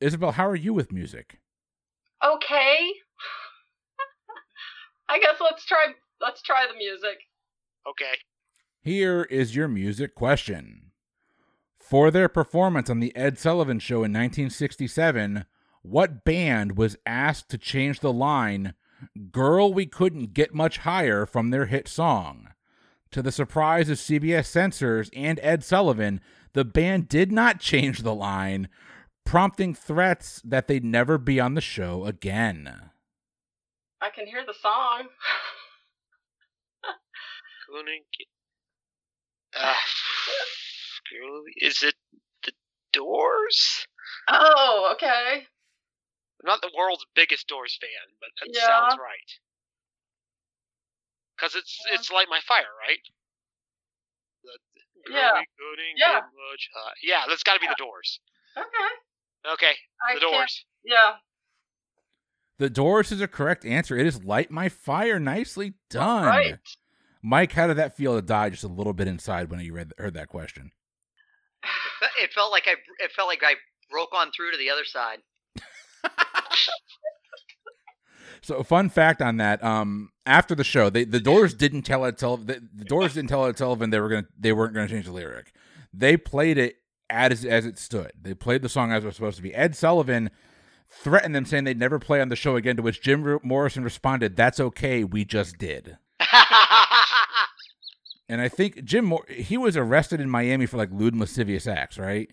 [0.01, 1.39] Isabel, how are you with music?
[2.25, 2.89] okay.
[5.09, 5.87] I guess let's try.
[6.21, 7.17] Let's try the music.
[7.87, 8.13] Okay.
[8.81, 10.91] Here is your music question.
[11.79, 15.45] For their performance on The Ed Sullivan Show in 1967,
[15.83, 18.73] what band was asked to change the line,
[19.31, 22.49] Girl, We Couldn't Get Much Higher, from their hit song?
[23.11, 26.21] To the surprise of CBS censors and Ed Sullivan,
[26.53, 28.69] the band did not change the line,
[29.25, 32.89] prompting threats that they'd never be on the show again.
[34.01, 35.09] I can hear the song.
[39.55, 39.73] Uh,
[41.57, 41.95] is it
[42.45, 42.51] the
[42.93, 43.85] Doors?
[44.29, 45.47] Oh, okay.
[46.43, 48.65] I'm not the world's biggest Doors fan, but that Yeah.
[48.67, 49.31] sounds right.
[51.35, 51.93] Because it's Yeah.
[51.95, 52.99] it's like my fire, right?
[54.43, 54.59] The,
[55.09, 55.39] Yeah.
[55.59, 56.21] we Yeah.
[56.51, 58.19] much high- Yeah, that's got to be the Doors.
[58.57, 58.89] Okay.
[59.45, 59.77] Okay,
[60.07, 60.65] I the Doors.
[60.83, 61.19] Yeah.
[62.57, 63.97] The Doors is a correct answer.
[63.97, 65.19] It is Light My Fire.
[65.19, 66.25] Nicely done.
[66.25, 66.59] Right.
[67.21, 69.93] Mike, how did that feel to die just a little bit inside when you read
[69.97, 70.71] heard that question?
[72.19, 72.75] It felt like I.
[72.99, 73.55] It felt like I
[73.89, 75.23] broke on through to the other side.
[78.41, 82.05] So, a fun fact on that: um, after the show, they, the Doors didn't tell
[82.05, 82.47] Ed Sullivan.
[82.47, 85.13] The, the Doors didn't tell Ed Sullivan they were gonna they weren't gonna change the
[85.13, 85.53] lyric.
[85.93, 86.75] They played it
[87.09, 88.11] as as it stood.
[88.21, 89.53] They played the song as it was supposed to be.
[89.55, 90.29] Ed Sullivan
[90.89, 92.75] threatened them, saying they'd never play on the show again.
[92.75, 95.03] To which Jim Morrison responded, "That's okay.
[95.03, 95.97] We just did."
[98.29, 101.67] And I think Jim Mor- he was arrested in Miami for like lewd and lascivious
[101.67, 102.29] acts, right?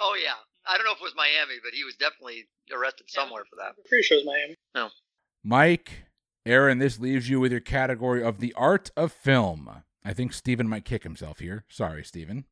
[0.00, 0.34] oh yeah.
[0.66, 3.22] I don't know if it was Miami, but he was definitely arrested Yeah.
[3.22, 3.74] somewhere for that.
[3.76, 4.56] I'm pretty sure it's Miami.
[4.74, 4.90] No.
[5.42, 6.04] Mike,
[6.46, 9.82] Aaron, this leaves you with your category of the art of film.
[10.04, 11.64] I think Steven might kick himself here.
[11.68, 12.44] Sorry, Steven.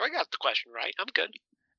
[0.00, 0.94] I got the question right.
[0.98, 1.30] I'm good.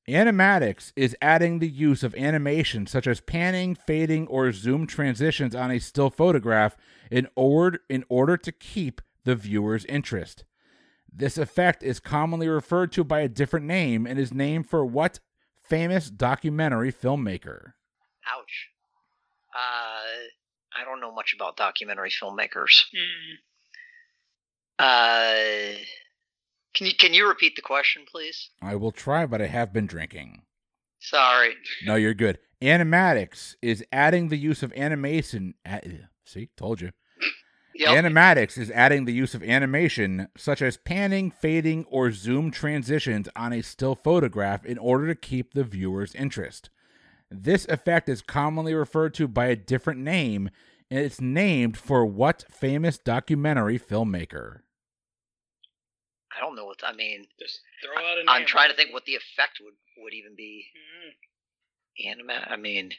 [0.08, 5.70] Animatics is adding the use of animation such as panning, fading, or zoom transitions on
[5.70, 6.76] a still photograph
[7.10, 10.44] in order in order to keep the viewer's interest.
[11.12, 15.18] This effect is commonly referred to by a different name and is named for what
[15.68, 17.72] famous documentary filmmaker?
[18.28, 18.68] Ouch.
[19.54, 22.82] Uh, I don't know much about documentary filmmakers.
[22.94, 23.36] Mm.
[24.78, 25.78] Uh,
[26.74, 28.50] can you can you repeat the question, please?
[28.60, 30.42] I will try, but I have been drinking.
[31.00, 31.54] Sorry.
[31.84, 32.38] No, you're good.
[32.60, 35.54] Animatics is adding the use of animation.
[35.66, 36.90] a- See, told you.
[37.78, 38.04] Yep.
[38.04, 43.52] Animatics is adding the use of animation such as panning, fading, or zoom transitions on
[43.52, 46.70] a still photograph in order to keep the viewer's interest.
[47.30, 50.48] This effect is commonly referred to by a different name,
[50.90, 54.60] and it's named for what famous documentary filmmaker?
[56.36, 57.26] I don't know what I mean.
[57.38, 58.28] Just throw out a name.
[58.28, 60.66] I'm trying to think what the effect would would even be.
[60.76, 62.10] Mm.
[62.12, 62.46] Anima.
[62.48, 62.92] I mean,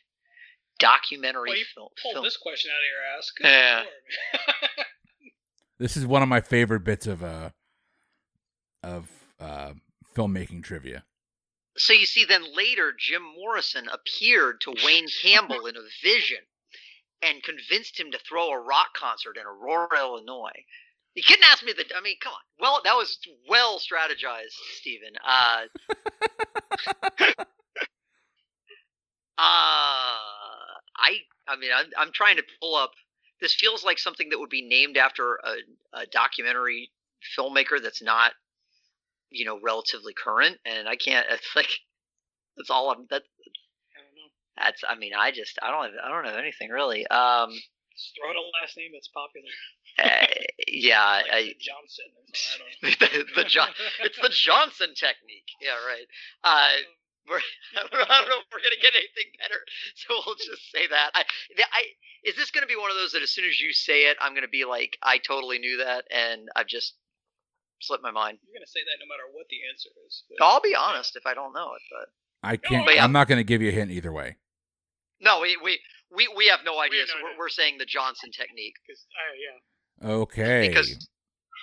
[0.80, 1.90] documentary Well, you film.
[2.02, 2.24] Pull film.
[2.26, 3.32] this question out of your ass.
[3.36, 4.84] Good Yeah.
[5.80, 7.52] This is one of my favorite bits of uh
[8.82, 9.10] of
[9.40, 9.74] uh
[10.16, 11.04] filmmaking trivia.
[11.78, 16.40] So you see, then later, Jim Morrison appeared to Wayne Campbell in a vision
[17.22, 20.66] and convinced him to throw a rock concert in Aurora, Illinois.
[21.14, 21.86] You couldn't ask me the.
[21.96, 22.40] I mean, come on.
[22.60, 25.14] Well, that was well strategized, Stephen.
[25.24, 25.66] Uh,
[29.38, 30.37] uh,
[31.00, 31.18] I.
[31.48, 32.92] I mean, I'm, I'm trying to pull up.
[33.40, 36.92] This feels like something that would be named after a, a documentary
[37.38, 38.34] filmmaker that's not
[39.30, 41.70] you know relatively current and i can't it's like
[42.56, 44.30] that's all i'm that I don't know.
[44.58, 48.14] that's i mean i just i don't have i don't have anything really um Just
[48.16, 49.50] throw out a last name that's popular.
[50.00, 50.28] uh,
[50.68, 52.06] yeah Like I, the Johnson.
[52.24, 53.26] I don't know.
[53.36, 53.70] the, the John,
[54.04, 56.08] it's the johnson technique yeah right
[56.44, 56.70] uh
[57.30, 57.40] we're,
[57.78, 59.60] I, don't know, I don't know if we're gonna get anything better,
[59.96, 61.12] so we'll just say that.
[61.14, 61.24] I,
[61.60, 61.82] I
[62.24, 64.34] is this gonna be one of those that as soon as you say it, I'm
[64.34, 66.96] gonna be like, I totally knew that, and I've just
[67.82, 68.40] slipped my mind.
[68.46, 70.24] You're gonna say that no matter what the answer is.
[70.38, 72.10] but- I'll be honest if I don't know it, but
[72.44, 73.04] I can't but yeah.
[73.04, 74.38] I'm not gonna give you a hint either way.
[75.20, 75.80] No, we we
[76.12, 77.34] We we have no idea, have no so idea.
[77.38, 80.68] we're, we're saying the Johnson technique uh, yeah, Okay.
[80.68, 81.08] because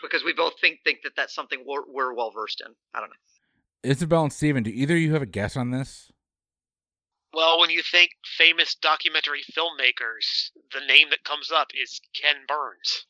[0.03, 2.75] because we both think think that that's something we're, we're well versed in.
[2.95, 3.17] I don't know.
[3.85, 6.11] Isabel and Steven, do either of you have a guess on this?
[7.33, 13.07] Well, when you think famous documentary filmmakers, the name that comes up is Ken Burns.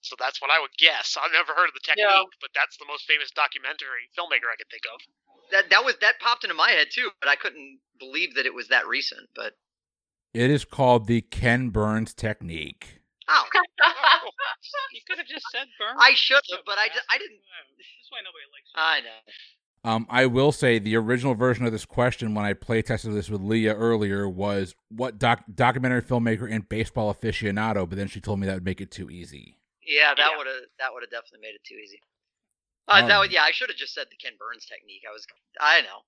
[0.00, 1.16] So that's what I would guess.
[1.20, 2.22] I've never heard of the technique, Yeah.
[2.40, 4.98] but that's the most famous documentary filmmaker I can think of.
[5.50, 8.54] That that was that popped into my head too, but I couldn't believe that it
[8.54, 9.28] was that recent.
[9.34, 9.54] But
[10.34, 13.02] It is called the Ken Burns technique.
[13.28, 13.44] oh,
[14.92, 15.98] you could have just said Burns.
[16.00, 17.38] I should have, but I, just, I didn't.
[17.78, 18.78] This is why nobody likes you.
[18.78, 19.20] I know.
[19.84, 23.28] Um, I will say the original version of this question when I play tested this
[23.28, 28.38] with Leah earlier was what doc- documentary filmmaker and baseball aficionado, but then she told
[28.38, 29.58] me that would make it too easy.
[29.84, 30.36] Yeah, that Yeah.
[30.38, 32.00] would have that would have definitely made it too easy.
[32.86, 33.20] Uh, that Oh.
[33.20, 35.02] would, yeah, I should have just said the Ken Burns technique.
[35.08, 35.26] I was,
[35.60, 36.02] I know,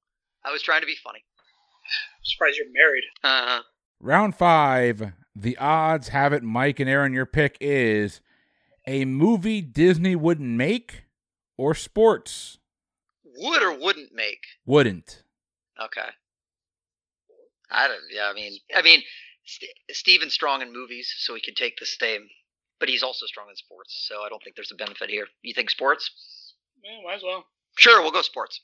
[0.45, 1.25] I was trying to be funny.
[1.25, 3.05] I'm surprised you're married.
[3.25, 3.63] Uh,
[4.01, 5.13] Round five.
[5.35, 7.13] The odds have it, Mike and Aaron.
[7.13, 8.21] Your pick is
[8.87, 11.05] a movie Disney wouldn't make
[11.57, 12.59] or sports
[13.37, 14.41] would or wouldn't make.
[14.67, 15.23] wouldn't.
[15.83, 16.09] Okay.
[17.71, 18.01] I don't.
[18.11, 19.03] Yeah, I mean, I mean,
[19.45, 22.29] St- Steven's strong in movies, so he could take the same,
[22.79, 25.27] but he's also strong in sports, so I don't think there's a benefit here.
[25.43, 26.11] You think sports?
[26.83, 27.47] Yeah, might as well.
[27.77, 28.61] Sure, we'll go sports.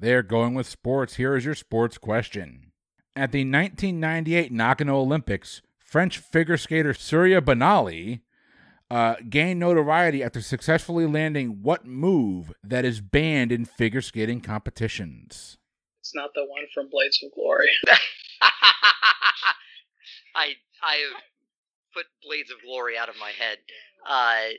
[0.00, 1.14] They're going with sports.
[1.16, 2.72] Here is your sports question.
[3.14, 8.20] At the 1998 Nagano Olympics, French figure skater Surya Bonaly
[8.92, 15.56] uh, gained notoriety after successfully landing what move that is banned in figure skating competitions?
[16.00, 17.70] It's not the one from Blades of Glory.
[20.34, 21.22] I I have
[21.94, 23.58] put Blades of Glory out of my head.
[24.06, 24.56] Uh,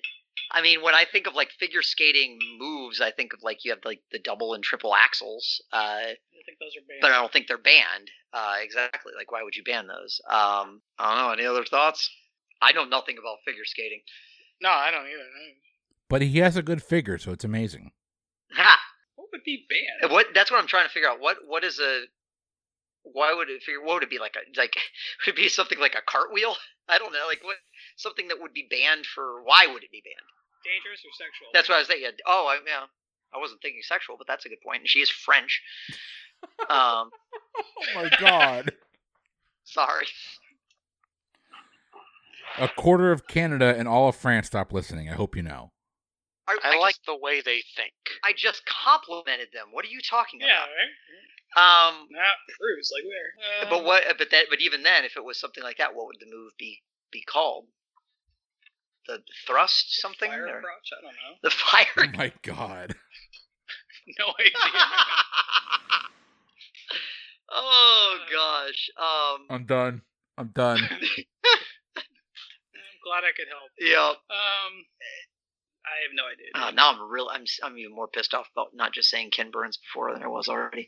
[0.52, 3.72] I mean, when I think of like figure skating moves, I think of like you
[3.72, 5.62] have like the double and triple axels.
[5.72, 6.16] Uh, I
[6.46, 7.02] think those are banned.
[7.02, 8.10] but I don't think they're banned.
[8.34, 9.14] Uh, exactly.
[9.16, 10.20] Like, why would you ban those?
[10.28, 11.32] Um, I don't know.
[11.34, 12.10] Any other thoughts?
[12.64, 14.02] I know nothing about figure skating.
[14.62, 15.28] no, I don't either.
[16.10, 17.92] But he has a good figure, so it's amazing.
[18.54, 18.80] Ha!
[19.16, 20.12] What would be banned?
[20.12, 20.28] What?
[20.34, 21.20] That's what I'm trying to figure out.
[21.20, 21.38] What?
[21.46, 22.04] What is a?
[23.04, 23.82] Why would it figure?
[23.82, 24.36] What would it be like?
[24.36, 24.76] A like?
[25.26, 26.56] Would it be something like a cartwheel?
[26.88, 27.26] I don't know.
[27.28, 27.58] Like what?
[27.98, 29.44] Something that would be banned for?
[29.44, 30.30] Why would it be banned?
[30.64, 31.48] Dangerous or sexual?
[31.54, 32.10] That's what I was thinking.
[32.26, 32.86] Oh, I, yeah.
[33.34, 34.82] I wasn't thinking sexual, but that's a good point.
[34.82, 35.62] And she is French.
[36.70, 38.72] um, Oh my god.
[39.66, 40.06] sorry.
[42.60, 45.10] A quarter of Canada and all of France stopped listening.
[45.10, 45.72] I hope you know.
[46.48, 47.94] I, I, I like Just, the way they think.
[48.24, 49.68] I just complimented them.
[49.72, 50.68] What are you talking Yeah, about?
[50.68, 50.92] right.
[51.56, 53.30] Um, Not cruise like where.
[53.62, 54.04] Uh, but what?
[54.18, 54.46] But that.
[54.50, 57.22] But even then, if it was something like that, what would the move be be
[57.22, 57.66] called?
[59.08, 60.30] The thrust something?
[60.32, 60.90] Fire or- approach?
[60.98, 61.38] I don't know.
[61.44, 61.86] The fire.
[62.14, 62.96] Oh my god.
[64.20, 64.52] No idea.
[67.52, 68.90] oh gosh.
[68.98, 69.46] Um.
[69.50, 70.02] I'm done.
[70.38, 70.80] I'm done.
[73.04, 73.70] I'm glad I could help.
[73.80, 74.10] yeah.
[74.32, 74.74] Um,
[75.84, 76.48] I have no idea.
[76.56, 77.28] Uh, now I'm real.
[77.30, 77.42] I'm.
[77.44, 80.28] s- I'm even more pissed off about not just saying Ken Burns before than I
[80.28, 80.88] was already.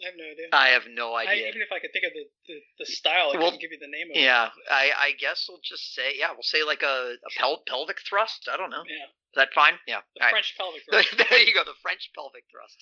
[0.00, 0.46] I have no idea.
[0.52, 1.48] I have no I, idea.
[1.48, 3.78] even if I could think of the, the, the style, I Well, couldn't give you
[3.80, 4.22] the name of it.
[4.22, 6.30] Yeah, I, I guess we'll just say yeah.
[6.32, 8.48] We'll say like a, a pel- pelvic thrust.
[8.50, 8.84] I don't know.
[8.88, 9.04] Yeah.
[9.04, 9.74] Is that fine?
[9.86, 10.00] Yeah.
[10.16, 10.32] The All right.
[10.32, 11.28] French pelvic thrust.
[11.30, 11.64] there you go.
[11.64, 12.78] The French pelvic thrust.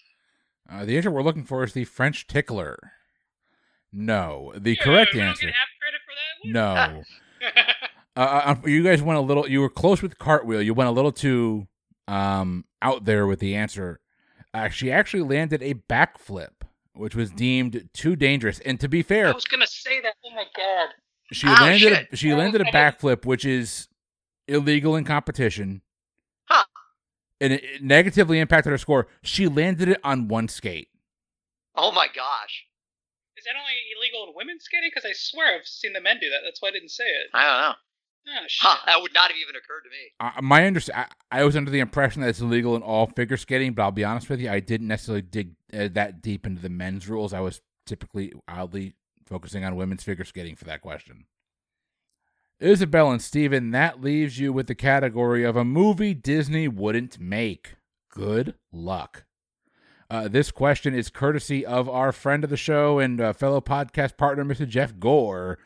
[0.70, 2.92] Uh, the answer we're looking for is the French tickler.
[3.92, 4.52] No.
[4.56, 5.46] The Yeah, correct answer.
[5.46, 6.52] get half credit for that?
[6.52, 7.02] No.
[8.16, 9.48] uh, uh, you guys went a little.
[9.48, 10.62] You were close with cartwheel.
[10.62, 11.66] You went a little too
[12.08, 14.00] um, out there with the answer.
[14.54, 16.48] Uh, she actually landed a backflip,
[16.94, 18.58] which was deemed too dangerous.
[18.60, 20.14] And to be fair, I was gonna say that.
[20.24, 20.88] Oh my god.
[21.32, 21.92] she Oh, landed.
[21.92, 22.18] A, shit.
[22.18, 23.88] she landed a backflip, which is
[24.48, 25.82] illegal in competition.
[26.48, 26.64] Huh.
[27.40, 29.08] And it, it negatively impacted her score.
[29.22, 30.88] She landed it on one skate.
[31.74, 32.64] Oh my gosh.
[33.36, 34.88] Is that only illegal in women's skating?
[34.94, 36.40] Because I swear I've seen the men do that.
[36.44, 37.26] That's why I didn't say it.
[37.34, 37.74] I don't know.
[38.28, 38.68] Oh shit.
[38.68, 40.12] Huh, that would not have even occurred to me.
[40.20, 43.36] Uh, my under, I, I was under the impression that it's illegal in all figure
[43.36, 46.62] skating, but I'll be honest with you, I didn't necessarily dig uh, that deep into
[46.62, 47.32] the men's rules.
[47.32, 48.94] I was typically oddly
[49.26, 51.26] focusing on women's figure skating for that question.
[52.58, 57.74] Isabel and Steven, that leaves you with the category of a movie Disney wouldn't make.
[58.10, 59.24] Good luck.
[60.08, 64.16] Uh, this question is courtesy of our friend of the show and uh, fellow podcast
[64.16, 64.66] partner, Mr.
[64.66, 65.58] Jeff Gore.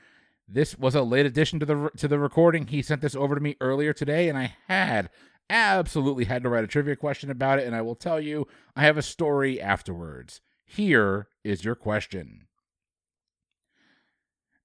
[0.53, 2.67] This was a late addition to the to the recording.
[2.67, 5.09] He sent this over to me earlier today, and I had
[5.49, 7.67] absolutely had to write a trivia question about it.
[7.67, 10.41] And I will tell you, I have a story afterwards.
[10.65, 12.49] Here is your question.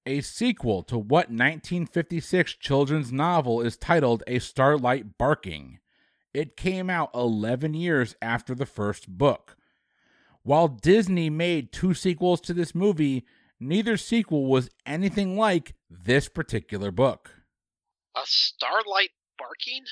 [0.06, 5.78] A sequel to what 1956 children's novel is titled A Starlight Barking?
[6.32, 9.56] It came out 11 years after the first book.
[10.42, 13.24] While Disney made two sequels to this movie,
[13.58, 17.30] neither sequel was anything like this particular book.
[18.16, 19.84] A starlight barking?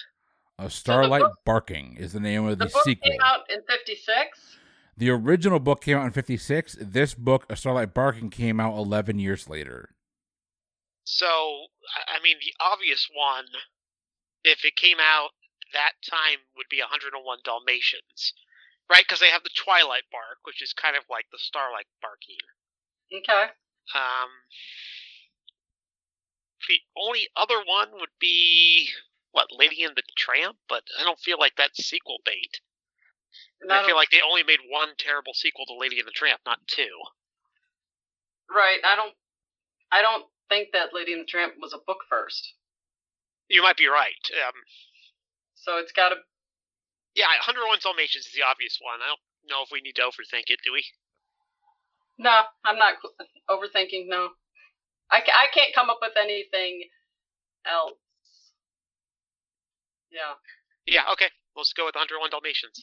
[0.58, 3.10] A Starlight book- Barking is the name of The the, book sequel.
[3.10, 4.56] came out in '56.
[4.96, 6.76] The original book came out in 56.
[6.80, 9.96] This book, A Starlight Barking, came out 11 years later.
[11.02, 11.66] So,
[11.96, 13.48] I- I mean, the obvious one,
[14.44, 15.34] if it came out
[15.72, 18.32] that time, would be 101 Dalmatians,
[18.88, 19.02] right?
[19.04, 22.38] Because they have the Twilight bark, which is kind of like the Starlight barking.
[23.12, 23.50] Okay.
[23.92, 24.30] Um,
[26.68, 28.90] the only other one would be
[29.32, 32.60] what Lady and the Tramp, but I don't feel like that's sequel bait.
[33.60, 36.12] And I don't- feel like they only made one terrible sequel to Lady and the
[36.12, 37.02] Tramp, not two.
[38.50, 38.78] right.
[38.84, 39.14] I don't.
[39.90, 42.54] I don't think that Lady and the Tramp was a book first.
[43.48, 44.30] You might be right.
[44.46, 44.54] Um,
[45.54, 46.16] So it's got to.
[47.14, 49.00] yeah, 101 Dalmatians is the obvious one.
[49.02, 50.84] I don't know if we need to overthink it, do we?
[52.18, 52.94] No, I'm not
[53.48, 54.06] overthinking.
[54.08, 54.30] No,
[55.10, 56.84] I, I can't come up with anything
[57.66, 57.94] else.
[60.10, 60.34] Yeah.
[60.86, 61.26] Yeah, okay.
[61.56, 62.82] Let's go with 101 Dalmatians.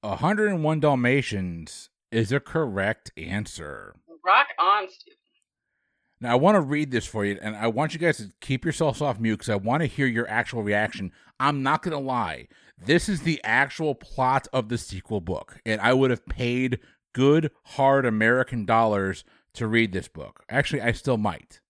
[0.00, 3.96] 101 Dalmatians is a correct answer.
[4.24, 5.14] Rock on, Steve.
[6.20, 8.64] Now, I want to read this for you, and I want you guys to keep
[8.64, 11.12] yourselves off mute because I want to hear your actual reaction.
[11.38, 12.48] I'm not going to lie.
[12.82, 16.78] This is the actual plot of the sequel book, and I would have paid
[17.12, 19.24] good, hard American dollars
[19.56, 20.44] to read this book.
[20.48, 21.60] Actually, I still might.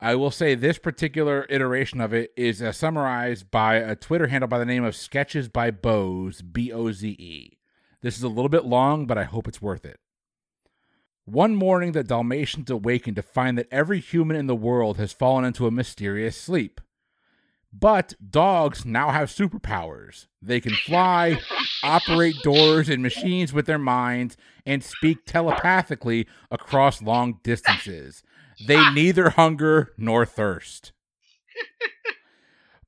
[0.00, 4.48] I will say this particular iteration of it is uh, summarized by a Twitter handle
[4.48, 7.58] by the name of Sketches by Boze, B O Z E.
[8.00, 10.00] This is a little bit long, but I hope it's worth it.
[11.26, 15.44] One morning, the Dalmatians awaken to find that every human in the world has fallen
[15.44, 16.80] into a mysterious sleep.
[17.72, 20.26] But dogs now have superpowers.
[20.42, 21.38] They can fly,
[21.84, 28.22] operate doors and machines with their minds, and speak telepathically across long distances.
[28.66, 30.92] They neither hunger nor thirst.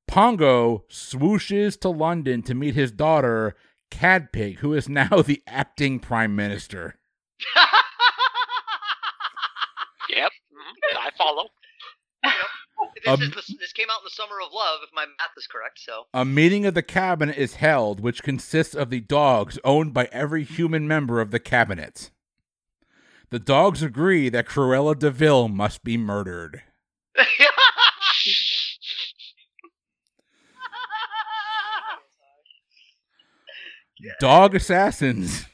[0.09, 3.55] Pongo swooshes to London to meet his daughter,
[3.91, 6.97] Cadpig, who is now the acting prime minister.
[10.11, 11.49] Yep, mhm, I follow.
[13.05, 15.31] This, Um, is the, this came out in the summer of love, if my math
[15.37, 15.81] is correct.
[15.81, 20.09] So A meeting of the cabinet is held, which consists of the dogs owned by
[20.13, 22.11] every human member of the cabinet.
[23.31, 26.63] The dogs agree that Cruella de Vil must be murdered.
[34.21, 35.47] Dog assassins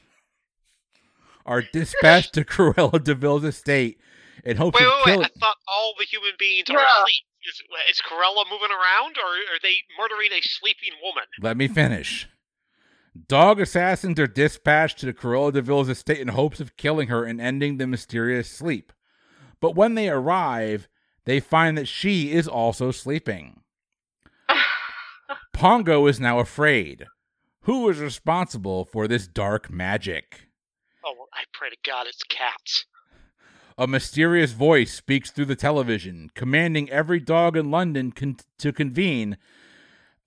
[1.45, 3.99] are dispatched to Cruella de Vil's estate
[4.43, 5.25] in hopes Wait, of wait, wait.
[5.25, 6.85] I thought all the human beings are Yeah.
[7.01, 7.23] asleep.
[7.49, 11.23] Is, is Cruella moving around, or are they murdering a sleeping woman?
[11.41, 12.29] Let me finish.
[13.27, 17.41] Dog assassins are dispatched to Cruella de Vil's estate in hopes of killing her and
[17.41, 18.93] ending the mysterious sleep.
[19.59, 20.87] But when they arrive,
[21.25, 23.61] they find that she is also sleeping.
[25.53, 27.07] Pongo is now afraid.
[27.61, 30.49] Who is responsible for this dark magic?
[31.03, 32.85] Oh, well, I pray to God it's cats.
[33.79, 39.37] A mysterious voice speaks through the television, commanding every dog in London con- to convene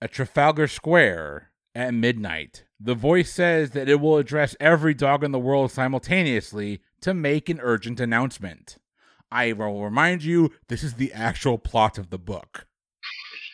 [0.01, 2.63] at Trafalgar Square at midnight.
[2.79, 7.47] The voice says that it will address every dog in the world simultaneously to make
[7.47, 8.79] an urgent announcement.
[9.31, 12.65] I will remind you, this is the actual plot of the book.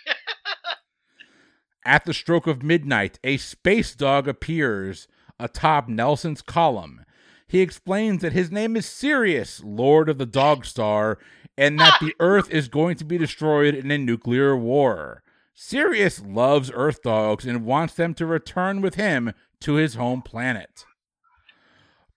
[1.85, 7.03] At the stroke of midnight, a space dog appears atop Nelson's column.
[7.49, 11.17] He explains that his name is Sirius, Lord of the Dog Star,
[11.57, 15.23] and that the Earth is going to be destroyed in a nuclear war.
[15.55, 20.85] Sirius loves Earth dogs and wants them to return with him to his home planet.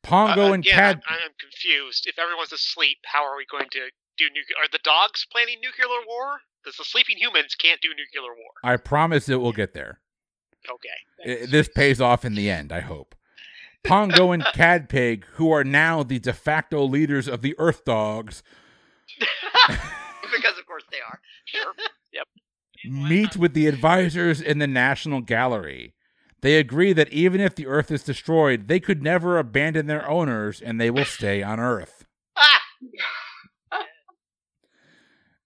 [0.02, 1.00] Pongo Uh, and Cad.
[1.08, 2.06] I'm, I'm confused.
[2.06, 4.56] If everyone's asleep, how are we going to do nuclear?
[4.62, 6.40] Are the dogs planning nuclear war?
[6.62, 8.52] Because the sleeping humans can't do nuclear war.
[8.62, 10.00] I promise it will get there.
[10.70, 11.42] Okay.
[11.42, 13.14] I- This pays off in the end, I hope.
[13.84, 18.42] Pongo and Cadpig, who are now the de facto leaders of the Earth Dogs,
[19.18, 21.20] because of course they are.
[21.44, 21.72] Sure.
[22.12, 22.28] Yep.
[22.84, 25.94] meet with the advisors in the National Gallery.
[26.40, 30.60] They agree that even if the Earth is destroyed, they could never abandon their owners
[30.60, 32.04] and they will stay on Earth.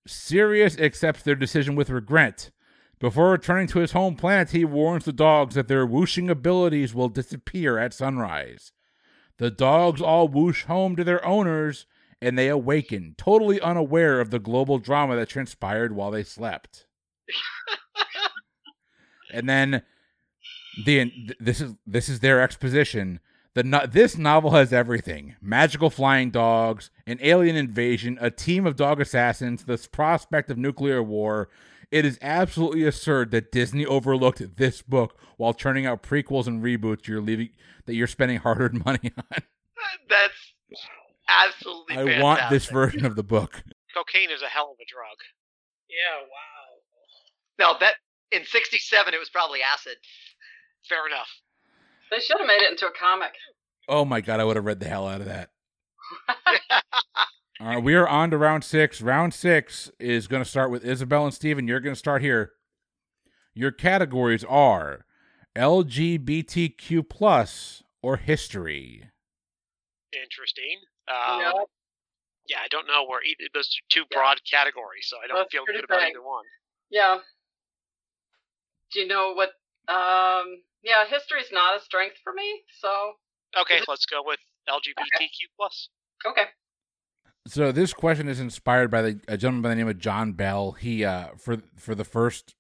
[0.07, 2.51] Sirius accepts their decision with regret.
[2.99, 7.09] Before returning to his home planet, he warns the dogs that their whooshing abilities will
[7.09, 8.72] disappear at sunrise.
[9.38, 11.86] The dogs all whoosh home to their owners,
[12.22, 16.86] and they awaken, totally unaware of the global drama that transpired while they slept.
[19.32, 19.82] and then
[20.86, 23.20] the this is this is their exposition.
[23.53, 28.76] The no- this novel has everything: magical flying dogs, an alien invasion, a team of
[28.76, 31.51] dog assassins, the prospect of nuclear war.
[31.91, 37.07] It is absolutely absurd that Disney overlooked this book while churning out prequels and reboots
[37.07, 37.51] you're leaving
[37.87, 39.43] that you're spending hard-earned money on.
[40.09, 40.34] That's
[41.28, 41.97] absolutely.
[41.97, 43.62] I want this version of the book.
[43.95, 45.16] Cocaine is a hell of a drug.
[45.89, 47.72] Yeah, wow.
[47.74, 47.95] No, that
[48.32, 49.97] in '67 it was probably acid.
[50.89, 51.28] Fair enough.
[52.11, 53.32] They should have made it into a comic.
[53.89, 55.51] Oh my god, I would have read the hell out of that.
[57.61, 59.00] All right, we are on to round six.
[59.00, 61.66] Round six is going to start with Isabel and Steven.
[61.66, 62.52] You're going to start here.
[63.54, 65.07] Your categories are
[65.57, 69.09] LGBTQ plus or history.
[70.12, 70.80] Interesting.
[71.09, 71.52] Um, Yeah.
[72.48, 75.50] Yeah, I don't know where either those are two broad categories, so I don't That's
[75.50, 76.11] feel good about vague.
[76.11, 76.44] either one.
[76.90, 77.18] Yeah.
[78.92, 79.50] Do you know what?
[79.92, 80.62] Um.
[80.84, 82.62] Yeah, history's not a strength for me.
[82.80, 83.14] So
[83.61, 84.38] Okay, let's go with
[84.68, 85.88] LGBTQ plus.
[86.24, 86.44] okay.
[87.47, 90.72] So this question is inspired by the, a gentleman by the name of John Bell.
[90.72, 92.55] He uh for for the first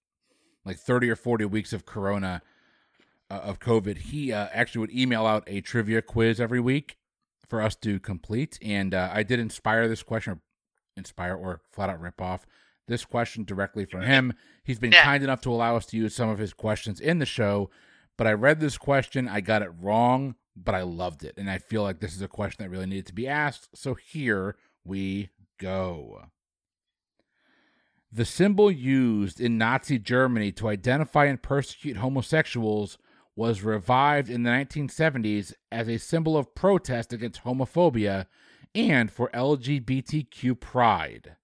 [0.64, 2.42] like 30 or 40 weeks of corona
[3.30, 6.96] uh, of covid he uh, actually would email out a trivia quiz every week
[7.48, 10.40] for us to complete and uh, i did inspire this question or
[10.96, 12.46] inspire or flat out rip off
[12.88, 14.32] this question directly from him
[14.64, 15.04] he's been Yeah.
[15.04, 17.70] kind enough to allow us to use some of his questions in the show
[18.16, 21.58] but i read this question i got it wrong but i loved it and i
[21.58, 24.56] feel like this is a question that really needed to be asked so here
[24.86, 26.22] we go
[28.16, 32.96] the symbol used in Nazi Germany to identify and persecute homosexuals
[33.34, 38.26] was revived in the 1970s as a symbol of protest against homophobia
[38.74, 41.36] and for LGBTQ pride.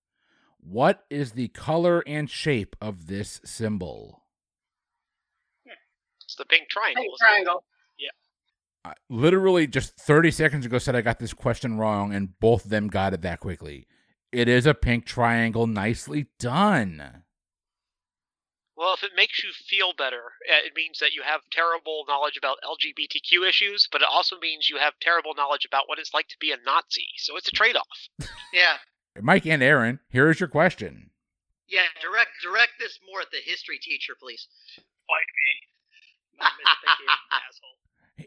[0.61, 4.23] What is the color and shape of this symbol?
[6.25, 7.03] It's the pink triangle.
[7.03, 7.65] Pink triangle.
[8.85, 12.71] I literally just 30 seconds ago said I got this question wrong, and both of
[12.71, 13.87] them got it that quickly.
[14.33, 15.67] It is a pink triangle.
[15.67, 17.23] Nicely done.
[18.77, 22.37] Well, if it makes you feel better, uh, it means that you have terrible knowledge
[22.37, 26.27] about LGBTQ issues, but it also means you have terrible knowledge about what it's like
[26.29, 27.07] to be a Nazi.
[27.19, 28.29] So it's a trade off.
[28.53, 28.77] Yeah,
[29.21, 31.09] Mike and Aaron, here is your question.
[31.69, 31.89] yeah.
[32.03, 34.47] Direct direct this more at the history teacher, please.
[34.77, 35.53] Fight me.
[36.41, 36.51] I'm
[37.33, 37.79] asshole.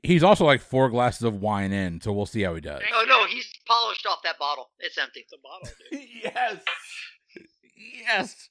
[0.03, 2.81] He's also like four glasses of wine in, so we'll see how he does.
[2.93, 4.69] Oh no, he's polished off that bottle.
[4.79, 5.21] It's empty.
[5.21, 6.09] It's a bottle, dude.
[6.23, 6.57] yes.
[8.01, 8.49] Yes.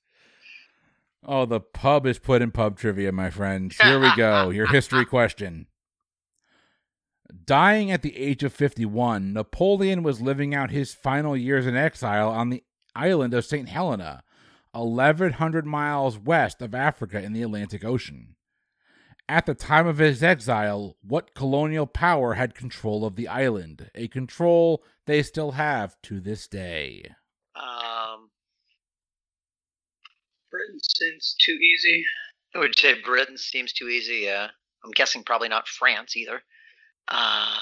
[1.26, 3.76] Oh, the pub is put in pub trivia, my friends.
[3.80, 4.50] Here we go.
[4.50, 5.66] Your history question.
[7.46, 12.28] Dying at the age of 51, Napoleon was living out his final years in exile
[12.28, 12.62] on the
[12.94, 13.68] island of St.
[13.68, 14.22] Helena,
[14.72, 18.36] 1,100 miles west of Africa in the Atlantic Ocean.
[19.28, 23.90] At the time of his exile, what colonial power had control of the island?
[23.94, 27.10] A control they still have to this day.
[27.56, 28.30] Um,
[30.50, 32.04] Britain seems too easy.
[32.54, 34.20] I would say Britain seems too easy.
[34.24, 34.48] Yeah,
[34.84, 36.42] I'm guessing probably not France either.
[37.08, 37.60] Uh,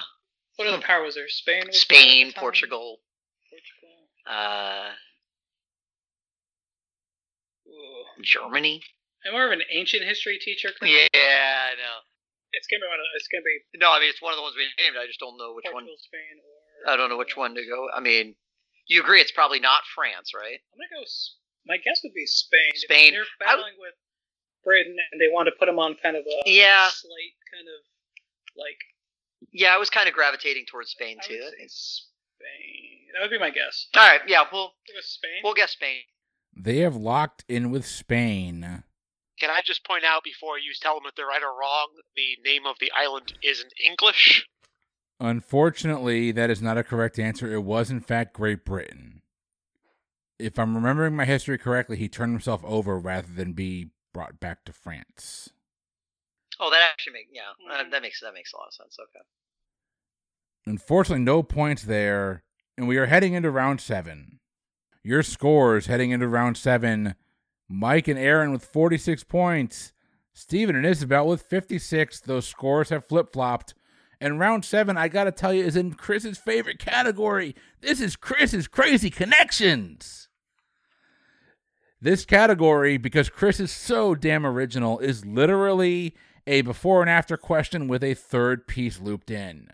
[0.56, 1.28] What other power was there?
[1.28, 1.62] Spain?
[1.68, 2.32] was Spain, the?
[2.40, 2.98] Portugal.
[3.48, 3.98] Portugal.
[4.26, 4.90] Uh,
[8.22, 8.82] Germany.
[9.24, 10.70] I'm more of an ancient history teacher.
[10.82, 11.98] Yeah, I know.
[12.52, 13.06] It's gonna be one of.
[13.16, 14.96] It's gonna be No, I mean it's one of the ones we named.
[15.00, 15.84] I just don't know which one.
[15.88, 17.88] Portugal, Spain, or I don't know which one to go.
[17.94, 18.34] I mean,
[18.88, 20.58] you agree it's probably not France, right?
[20.72, 21.06] I'm gonna go.
[21.64, 22.70] My guess would be Spain.
[22.74, 23.12] If Spain.
[23.14, 23.94] They're I- battling with
[24.64, 26.90] Britain, and they want to put them on kind of a Yeah.
[26.90, 27.80] slight kind of
[28.56, 28.78] like
[29.52, 31.40] Yeah, I was kind of gravitating towards Spain I too.
[31.40, 31.66] would say.
[31.68, 33.08] Spain.
[33.14, 33.88] That would be my guess.
[33.94, 35.40] All right, yeah, we'll It Spain.
[35.42, 36.02] we'll guess Spain.
[36.54, 38.84] They have locked in with Spain.
[39.42, 42.38] Can I just point out before you tell them if they're right or wrong, the
[42.48, 44.46] name of the island isn't English?
[45.18, 47.52] Unfortunately, that is not a correct answer.
[47.52, 49.22] It was, in fact, Great Britain.
[50.38, 54.64] If I'm remembering my history correctly, he turned himself over rather than be brought back
[54.66, 55.50] to France.
[56.60, 57.90] Oh, that actually makes yeah, uh, Mhm.
[57.90, 58.96] that makes that makes a lot of sense.
[58.96, 59.24] Okay.
[60.66, 62.44] Unfortunately, no points there,
[62.76, 64.38] and we are heading into round seven.
[65.02, 67.16] Your scores heading into round seven
[67.72, 69.92] Mike and Aaron with 46 points,
[70.34, 72.20] Steven and Isabel with 56.
[72.20, 73.74] Those scores have flip flopped.
[74.20, 77.56] And round seven, I gotta tell you, is in Chris's favorite category.
[77.80, 80.28] This is Chris's Crazy Connections.
[82.00, 86.14] This category, because Chris is so damn original, is literally
[86.46, 89.68] a before and after question with a third piece looped in.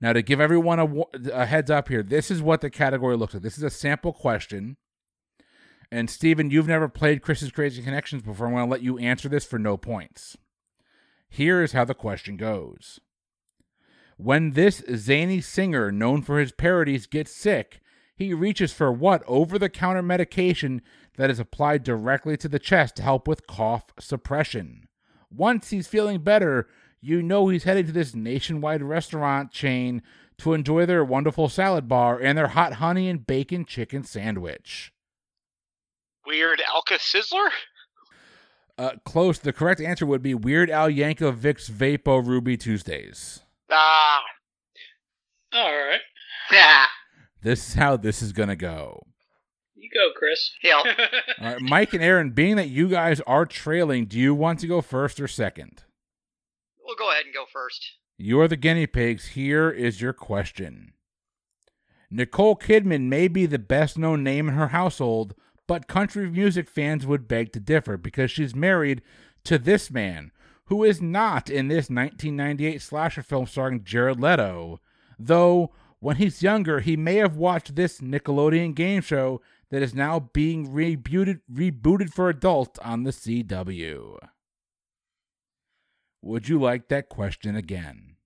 [0.00, 3.34] Now, to give everyone a, a heads up here, this is what the category looks
[3.34, 3.42] like.
[3.42, 4.78] This is a sample question.
[5.92, 8.46] And Steven, you've never played Chris's Crazy Connections before.
[8.46, 10.38] I'm going to let you answer this for no points.
[11.28, 12.98] Here is how the question goes
[14.16, 17.82] When this zany singer, known for his parodies, gets sick,
[18.16, 20.80] he reaches for what over the counter medication
[21.18, 24.88] that is applied directly to the chest to help with cough suppression.
[25.30, 26.68] Once he's feeling better,
[27.02, 30.00] you know he's heading to this nationwide restaurant chain
[30.38, 34.91] to enjoy their wonderful salad bar and their hot honey and bacon chicken sandwich.
[36.26, 37.48] Weird Alka Sizzler?
[38.78, 39.38] Uh, close.
[39.38, 43.40] The correct answer would be Weird Al Yankovic's Vapo Ruby Tuesdays.
[43.70, 44.20] Ah,
[45.52, 46.00] All right.
[46.50, 46.86] Yeah.
[47.42, 49.02] This is how this is gonna go.
[49.74, 50.52] You go, Chris.
[50.62, 50.76] Yeah.
[51.40, 54.66] All right, Mike and Aaron, being that you guys are trailing, do you want to
[54.68, 55.82] go first or second?
[56.84, 57.84] We'll go ahead and go first.
[58.16, 59.28] You are the guinea pigs.
[59.28, 60.92] Here is your question.
[62.10, 65.34] Nicole Kidman may be the best known name in her household,
[65.72, 69.00] but country music fans would beg to differ because she's married
[69.42, 70.30] to this man,
[70.66, 74.82] who is not in this 1998 slasher film starring Jared Leto,
[75.18, 80.20] though when he's younger, he may have watched this Nickelodeon game show that is now
[80.34, 84.18] being rebooted, rebooted for adults on the CW.
[86.20, 88.16] Would you like that question again?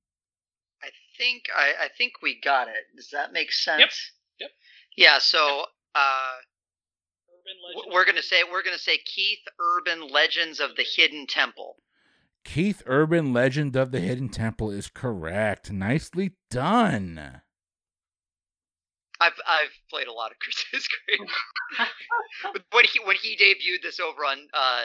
[0.82, 2.96] I think I, I think we got it.
[2.96, 3.78] Does that make sense?
[3.78, 3.90] Yep.
[4.40, 4.50] Yep.
[4.96, 5.18] Yeah.
[5.18, 5.66] So
[5.96, 6.45] uh, Urban w- legend.
[7.92, 11.76] We're gonna say we're gonna say Keith Urban Legends of the Hidden Temple.
[12.44, 15.72] Keith Urban Legend of the Hidden Temple is correct.
[15.72, 17.42] Nicely done.
[19.20, 21.26] I've I've played a lot of Christmas Cream.
[22.52, 24.84] But when he when he debuted this over on uh,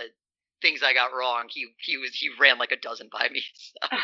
[0.61, 3.43] things I got wrong, he he was he ran like a dozen by me.
[3.53, 3.97] So.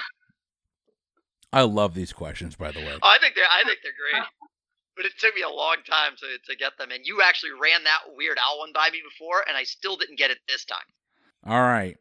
[1.53, 2.97] I love these questions, by the way.
[3.01, 4.23] Oh, I think they're I think they're great.
[4.97, 6.89] But it took me a long time to, to get them.
[6.91, 10.17] And you actually ran that Weird Al one by me before, and I still didn't
[10.17, 10.79] get it this time.
[11.45, 11.97] All right.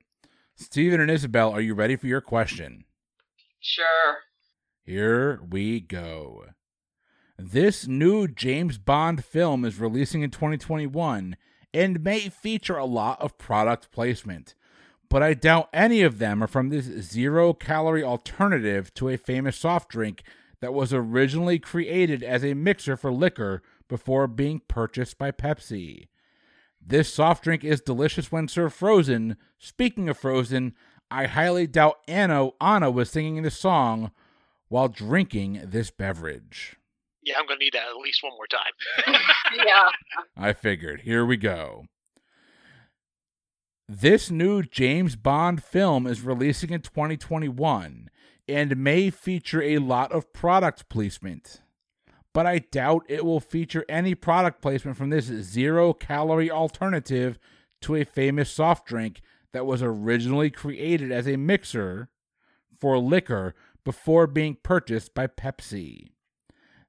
[0.56, 2.84] Stephen and Isabel, are you ready for your question?
[3.60, 4.18] Sure.
[4.84, 6.46] Here we go.
[7.38, 11.36] This new James Bond film is releasing in 2021
[11.74, 14.54] and may feature a lot of product placement,
[15.10, 19.58] but I doubt any of them are from this zero calorie alternative to a famous
[19.58, 20.22] soft drink
[20.60, 26.08] that was originally created as a mixer for liquor before being purchased by Pepsi.
[26.84, 29.36] This soft drink is delicious when served frozen.
[29.58, 30.74] Speaking of frozen,
[31.10, 34.12] I highly doubt Anna, Anna was singing this song
[34.68, 36.76] while drinking this beverage.
[37.22, 39.20] yeah, I'm gonna need that at least one more time.
[39.64, 39.88] Yeah.
[40.36, 41.02] I figured.
[41.02, 41.86] Here we go.
[43.88, 48.08] This new James Bond film is releasing in 2021
[48.48, 51.60] and may feature a lot of product placement.
[52.32, 57.38] But I doubt it will feature any product placement from this zero calorie alternative
[57.82, 59.20] to a famous soft drink
[59.52, 62.10] that was originally created as a mixer
[62.78, 66.08] for liquor before being purchased by Pepsi.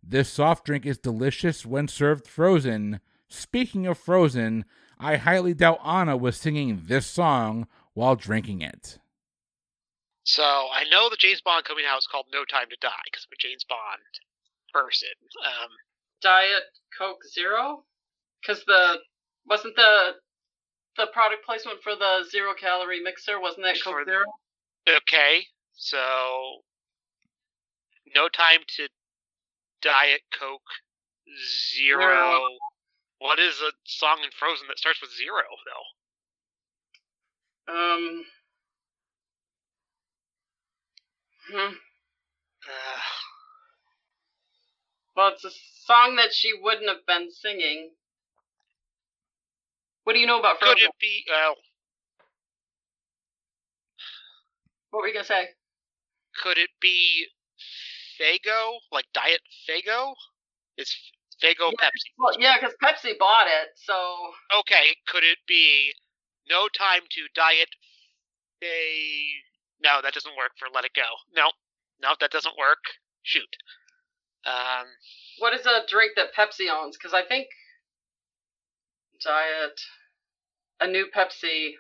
[0.03, 2.99] This soft drink is delicious when served frozen.
[3.30, 4.66] Speaking of frozen,
[4.99, 8.99] I highly doubt Anna was singing this song while drinking it.
[10.28, 13.25] So I know the James Bond coming out is called No Time to Die because
[13.25, 14.03] I'm a James Bond
[14.73, 15.15] person.
[15.39, 15.71] Um,
[16.21, 16.67] Diet
[16.99, 17.86] Coke Zero,
[18.41, 18.97] because the
[19.47, 20.19] wasn't the
[20.97, 24.25] the product placement for the zero calorie mixer wasn't that Coke Zero?
[24.97, 26.59] okay, so
[28.13, 28.89] No Time to
[29.82, 30.75] Diet Coke
[31.73, 32.01] Zero.
[32.01, 32.41] Zero.
[33.19, 35.88] What is a song in Frozen that starts with zero though?
[37.73, 38.25] Um.
[41.51, 41.73] Hmm.
[42.67, 43.01] Uh,
[45.15, 45.49] Well, it's a
[45.85, 47.91] song that she wouldn't have been singing.
[50.03, 50.87] What do you know about could Frozen?
[50.89, 51.23] it be?
[51.29, 51.55] Well,
[54.91, 55.49] What were you gonna say?
[56.43, 57.27] could it be
[58.19, 58.79] Faygo?
[58.91, 60.13] Like Diet Faygo?
[60.77, 60.93] Is
[61.41, 61.77] Faygo Yeah.
[61.81, 62.11] Pepsi?
[62.17, 65.93] Well, yeah, because Pepsi bought it, so Okay, could it be
[66.49, 67.69] No Time to Diet
[68.63, 69.43] a
[69.84, 71.07] No, that doesn't work for Let It Go.
[71.36, 71.51] No.
[72.01, 72.84] No, that doesn't work.
[73.23, 73.55] Shoot.
[74.45, 74.88] Um
[75.39, 76.97] what is a drink that Pepsi owns?
[76.97, 77.47] Because I think
[79.23, 79.80] diet,
[80.80, 81.71] a new Pepsi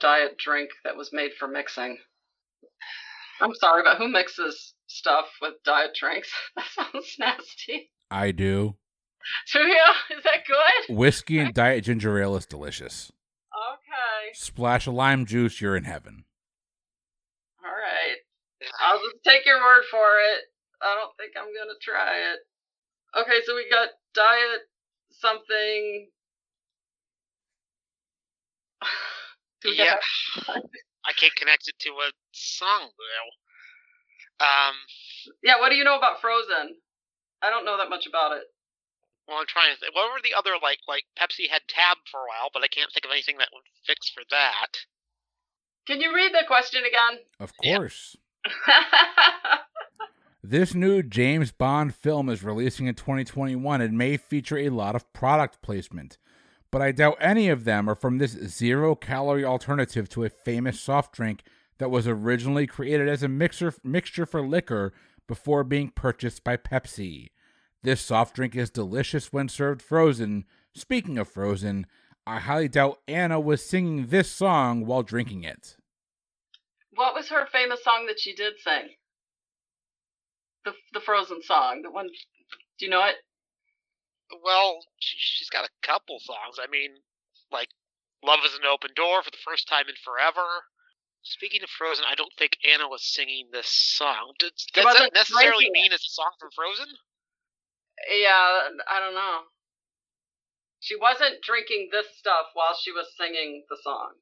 [0.00, 1.98] diet drink that was made for mixing.
[3.40, 6.30] I'm sorry, but who mixes stuff with diet drinks?
[6.56, 7.90] that sounds nasty.
[8.10, 8.76] I do.
[9.52, 9.84] Do you?
[10.16, 10.96] Is that good?
[10.96, 13.12] Whiskey and diet ginger ale is delicious.
[13.52, 14.32] Okay.
[14.34, 16.24] Splash of lime juice, you're in heaven.
[17.64, 18.18] All right.
[18.80, 20.42] I'll just take your word for it.
[20.82, 22.40] I don't think I'm gonna try it.
[23.18, 24.62] Okay, so we got diet
[25.10, 26.08] something.
[29.64, 29.94] Yeah.
[31.06, 33.30] I can't connect it to a song though.
[34.44, 34.74] Um,
[35.42, 36.74] Yeah, what do you know about Frozen?
[37.42, 38.42] I don't know that much about it.
[39.28, 39.94] well, I'm trying to think.
[39.94, 42.90] What were the other like like Pepsi had Tab for a while, but I can't
[42.90, 44.82] think of anything that would fix for that.
[45.86, 47.20] Can you read the question again?
[47.40, 48.16] Of course.
[50.44, 55.12] This new James Bond film is releasing in 2021 and may feature a lot of
[55.12, 56.18] product placement,
[56.72, 60.80] but I doubt any of them are from this zero calorie alternative to a famous
[60.80, 61.44] soft drink
[61.78, 64.92] that was originally created as a mixer, mixture for liquor
[65.28, 67.28] before being purchased by Pepsi.
[67.84, 70.44] This soft drink is delicious when served frozen.
[70.74, 71.86] Speaking of frozen,
[72.26, 75.76] I highly doubt Anna was singing this song while drinking it.
[76.94, 78.90] what was her famous song that she did sing?
[80.64, 81.82] The the Frozen song.
[81.82, 82.08] The one.
[82.78, 83.16] Do you know it?
[84.42, 86.58] Well, she, she's got a couple songs.
[86.62, 86.92] I mean,
[87.50, 87.68] like
[88.24, 90.64] "Love Is an Open Door" for the first time in forever.
[91.22, 94.34] Speaking of Frozen, I don't think Anna was singing this song.
[94.38, 96.94] Does, does that necessarily mean it's a song from Frozen?
[98.10, 99.42] Yeah, I don't know.
[100.82, 104.14] She wasn't drinking this stuff while she was singing the song.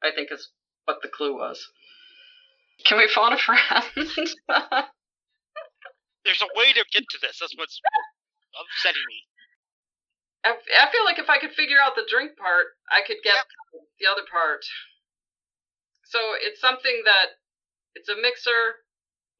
[0.00, 0.50] I think is
[0.84, 1.66] what the clue was.
[2.86, 3.58] Can we phone a friend?
[6.24, 7.38] There's a way to get to this.
[7.40, 7.80] That's what's
[8.54, 9.26] upsetting me.
[10.44, 13.34] I, I feel like if I could figure out the drink part, I could get
[13.98, 14.64] the other part.
[16.04, 17.34] So it's something that
[17.96, 18.86] it's a mixer.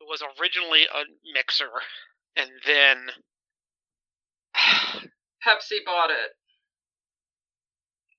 [0.01, 1.71] It was originally a mixer,
[2.35, 3.11] and then
[5.47, 6.35] Pepsi bought it.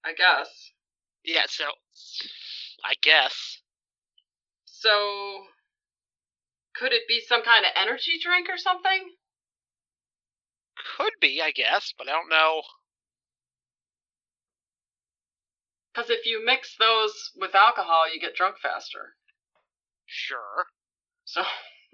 [0.05, 0.71] I guess.
[1.23, 1.45] yeah.
[1.47, 1.65] So
[2.83, 3.59] I guess
[4.65, 5.45] So
[6.75, 9.15] could it be some kind of energy drink or something?
[10.97, 11.41] could be.
[11.41, 12.63] I guess, but I don't know.
[15.93, 19.15] Because if you mix those with alcohol, you get drunk faster.
[20.05, 20.67] Sure.
[21.25, 21.43] So,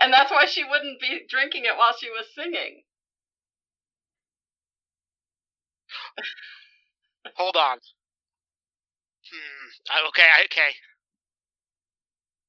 [0.00, 2.84] and that's why she wouldn't be drinking it while she was singing.
[7.36, 7.78] Hold on.
[9.30, 9.68] Hmm.
[9.90, 10.22] I, okay.
[10.22, 10.72] I, okay.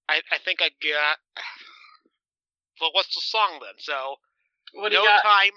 [0.10, 1.20] I I think I got.
[2.82, 3.76] Well, what's the song then?
[3.78, 4.16] So
[4.74, 5.22] What do no you got?
[5.22, 5.52] time,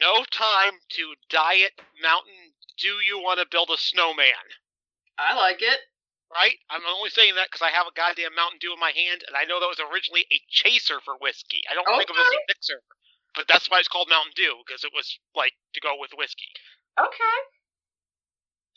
[0.00, 2.54] no time to diet Mountain.
[2.78, 4.42] Do you want to build a snowman?
[5.18, 5.80] I like it.
[6.32, 6.56] Right?
[6.70, 9.36] I'm only saying that because I have a goddamn Mountain Dew in my hand, and
[9.36, 11.60] I know that was originally a chaser for whiskey.
[11.70, 12.80] I don't think of it as a mixer,
[13.36, 16.48] but that's why it's called Mountain Dew because it was like to go with whiskey.
[16.98, 17.38] Okay.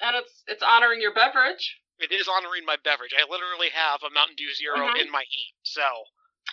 [0.02, 1.80] And it's it's honoring your beverage.
[2.00, 3.16] It is honoring my beverage.
[3.16, 5.02] I literally have a Mountain Dew 0 Mhm.
[5.02, 5.56] in my hand.
[5.64, 5.88] So,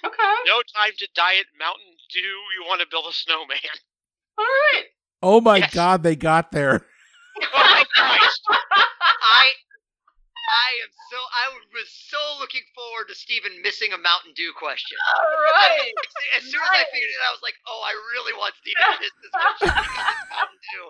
[0.04, 0.34] Okay.
[0.46, 2.38] no time to diet Mountain Dew.
[2.54, 3.58] You want to build a snowman.
[4.38, 4.86] All right.
[5.22, 5.74] Oh my Yes.
[5.74, 6.88] god, they got there.
[7.42, 8.42] Oh, Christ.
[8.50, 9.52] I
[10.48, 11.44] I am so I
[11.74, 14.98] was so looking forward to Steven missing a Mountain Dew question.
[15.16, 15.22] All
[15.58, 15.92] right.
[16.36, 18.82] As soon as I figured it out, I was like, oh, I really want Steven
[18.84, 20.84] to miss this question because Mountain Dew.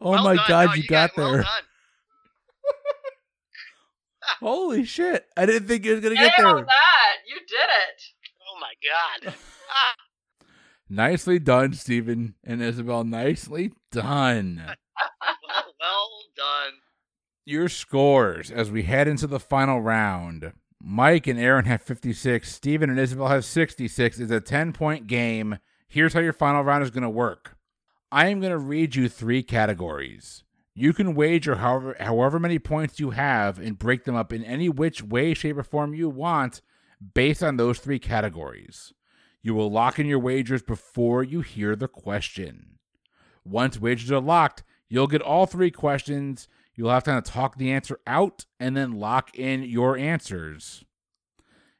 [0.00, 0.44] Oh Well my done.
[0.48, 1.42] god, No, you got well there.
[1.42, 1.50] done.
[4.40, 5.26] Holy shit.
[5.36, 6.64] I didn't think you was going to get Nailed there.
[6.66, 7.16] that.
[7.28, 8.02] You did it.
[8.40, 8.72] Oh, my
[9.28, 9.34] God.
[9.70, 9.94] Ah,
[10.88, 13.04] Nicely done, Stephen and Isabel.
[13.04, 14.62] Nicely done.
[14.66, 14.76] Well,
[15.80, 16.72] well done.
[17.44, 20.52] Your scores as we head into the final round.
[20.82, 22.50] Mike and Aaron have 56.
[22.50, 24.18] Stephen and Isabel have 66.
[24.18, 25.58] It's a 10 point game.
[25.88, 27.56] Here's how your final round is going to work
[28.12, 30.42] I am going to read you three categories.
[30.74, 34.68] You can wager however, however many points you have and break them up in any
[34.68, 36.60] which way, shape, or form you want
[37.14, 38.92] based on those three categories.
[39.42, 42.78] You will lock in your wagers before you hear the question.
[43.44, 46.48] Once wagers are locked, you'll get all three questions.
[46.74, 50.84] You'll have time to talk the answer out and then lock in your answers.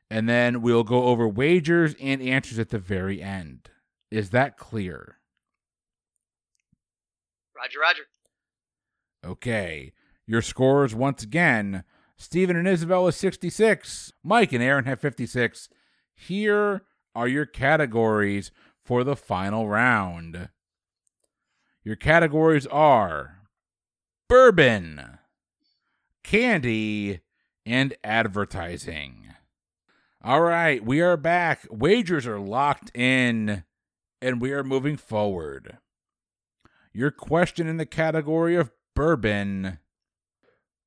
[0.08, 3.70] And then we'll go over wagers and answers at the very end.
[4.10, 5.19] Is that clear?
[7.60, 8.02] Roger, Roger.
[9.24, 9.92] Okay.
[10.26, 11.84] Your scores once again
[12.16, 14.12] Stephen and Isabel is 66.
[14.22, 15.70] Mike and Aaron have 56.
[16.14, 16.82] Here
[17.14, 18.50] are your categories
[18.84, 20.50] for the final round.
[21.82, 23.38] Your categories are
[24.28, 25.18] bourbon,
[26.22, 27.20] candy,
[27.64, 29.28] and advertising.
[30.22, 31.66] All right, we are back.
[31.70, 33.64] Wagers are locked in,
[34.20, 35.78] and we are moving forward.
[36.92, 39.78] Your question in the category of bourbon.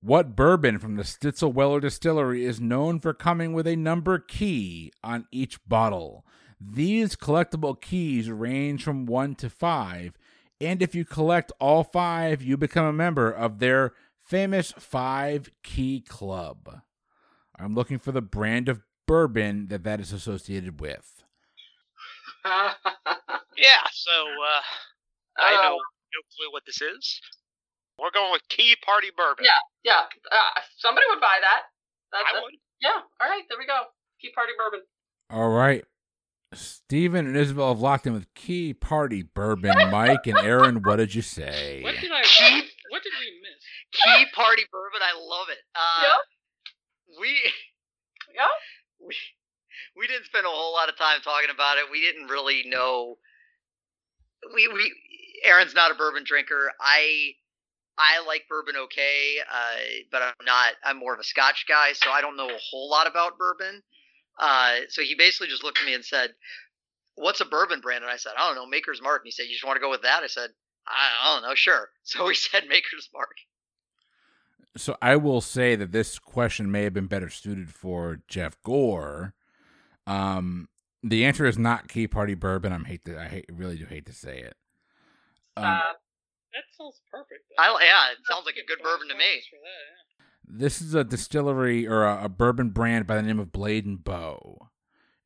[0.02, 5.28] What bourbon from the Stitzel-Weller Distillery is known for coming with a number key on
[5.32, 6.26] each bottle?
[6.60, 10.18] These collectible keys range from 1 to 5,
[10.60, 16.02] and if you collect all 5, you become a member of their famous 5 Key
[16.02, 16.82] Club.
[17.58, 21.24] I'm looking for the brand of bourbon that that is associated with.
[23.56, 24.62] Yeah, so uh,
[25.40, 25.82] I know Oh,
[26.14, 27.22] no clue what this is.
[27.98, 29.46] We're going with Key Party Bourbon.
[29.46, 29.60] Yeah.
[29.84, 31.62] Yeah, uh, somebody would buy that.
[32.12, 32.54] That- I would.
[32.82, 33.02] Yeah.
[33.22, 33.82] All right, there we go.
[34.22, 34.82] Key Party Bourbon.
[35.30, 35.84] All right.
[36.54, 39.74] Stephen and Isabel have locked in with Key Party Bourbon.
[39.92, 41.82] Mike and Aaron, what did you say?
[41.84, 42.22] What did I?
[42.24, 43.64] Keep- What did we miss?
[43.92, 45.02] Key Party Bourbon.
[45.02, 45.58] I love it.
[45.76, 47.20] Uh, Yeah.
[47.20, 47.38] We.
[48.34, 48.50] Yeah.
[49.00, 49.14] We,
[49.96, 51.86] we didn't spend a whole lot of time talking about it.
[51.92, 53.18] We didn't really know.
[54.56, 54.92] We we
[55.44, 56.72] Aaron's not a bourbon drinker.
[56.80, 57.34] I
[57.98, 59.80] I like bourbon okay, uh,
[60.12, 60.74] but I'm not.
[60.84, 63.84] I'm more of a Scotch guy, so I don't know a whole lot about bourbon.
[64.40, 66.34] Uh, so he basically just looked at me and said,
[67.16, 69.44] "What's a bourbon brand?" And I said, "I don't know, Maker's Mark." And he said,
[69.44, 70.50] "You just want to go with that?" I said,
[70.88, 73.36] "I, don't know, sure." So we said Maker's Mark.
[74.76, 79.36] So I will say that this question may have been better suited for Jeff Gore.
[80.08, 80.68] Um,
[81.04, 82.74] the answer is not Key Party Bourbon.
[82.74, 84.56] I'm hate to, I hate, really do hate to say it.
[85.58, 85.80] Um, Uh,
[86.54, 87.42] That sounds perfect.
[87.58, 89.42] I yeah, it sounds like a good bourbon to me.
[89.50, 90.58] For that, yeah.
[90.60, 94.04] this is a distillery or a, a bourbon brand by the name of Blade and
[94.04, 94.70] Bow.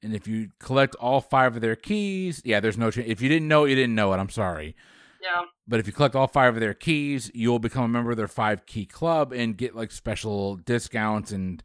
[0.03, 2.91] And if you collect all five of their keys, yeah, there's no.
[2.91, 4.17] Ch- if you didn't know, it, you didn't know it.
[4.17, 4.75] I'm sorry.
[5.21, 5.43] yeah.
[5.67, 8.27] But if you collect all five of their keys, you'll become a member of their
[8.27, 11.61] five key club and get like special discounts and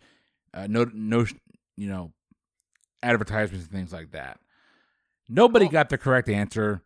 [0.54, 1.26] uh, no no
[1.76, 2.12] you know
[3.02, 4.40] advertisements and things like that.
[5.28, 6.82] Nobody got the correct answer.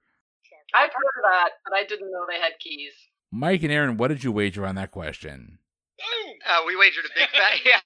[1.27, 2.93] I've heard of that, but I didn't know they had keys.
[3.33, 5.59] Mike and Aaron, what did you wager on that question?
[5.99, 6.35] Boom.
[6.47, 7.81] Uh, we wagered a big fat yeah.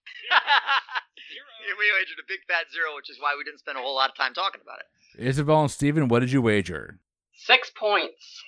[1.30, 1.78] Zero.
[1.78, 4.10] we wagered a big fat zero, which is why we didn't spend a whole lot
[4.10, 5.24] of time talking about it.
[5.26, 6.98] Isabel and Steven, what did you wager?
[7.34, 8.42] Six points.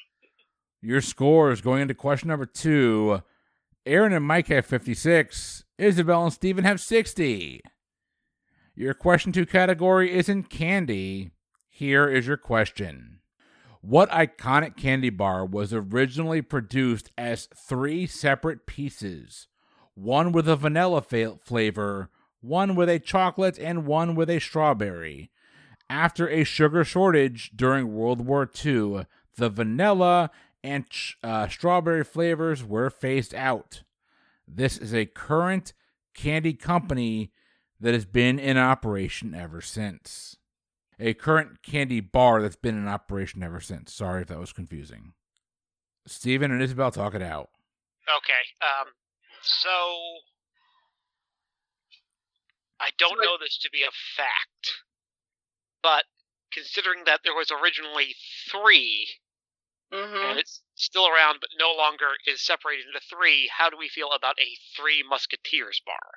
[0.81, 3.23] Your scores going into question number two.
[3.87, 5.65] Aaron and Mike have 56.
[5.79, 7.61] Isabel and Steven have 60.
[8.75, 11.31] Your question two category is in candy.
[11.69, 13.12] Here is your question.
[13.83, 19.49] What iconic candy bar was originally produced as three separate pieces?
[19.95, 22.09] One with a vanilla fa- flavor,
[22.41, 25.33] one with a chocolate, and one with a strawberry.
[25.91, 29.07] After a sugar shortage during World War II,
[29.37, 30.31] the vanilla
[30.63, 33.83] and ch- uh, strawberry flavors were phased out.
[34.47, 35.73] This is a current
[36.15, 37.33] candy company
[37.81, 40.37] that has been in operation ever since.
[41.01, 43.93] A current candy bar that's been in operation ever since.
[43.93, 45.15] Sorry if that was confusing.
[46.07, 47.51] Steven and Isabel, talk it out.
[48.19, 48.43] Okay.
[48.61, 48.93] Um.
[49.43, 49.71] So
[52.81, 54.83] I don't know this to be a fact,
[55.83, 56.05] but
[56.53, 58.15] considering that there was originally
[58.51, 59.09] three
[59.93, 60.31] Mm-hmm.
[60.31, 64.09] and it's still around but no longer is separated into three, how do we feel
[64.17, 66.17] about a Three Musketeers bar?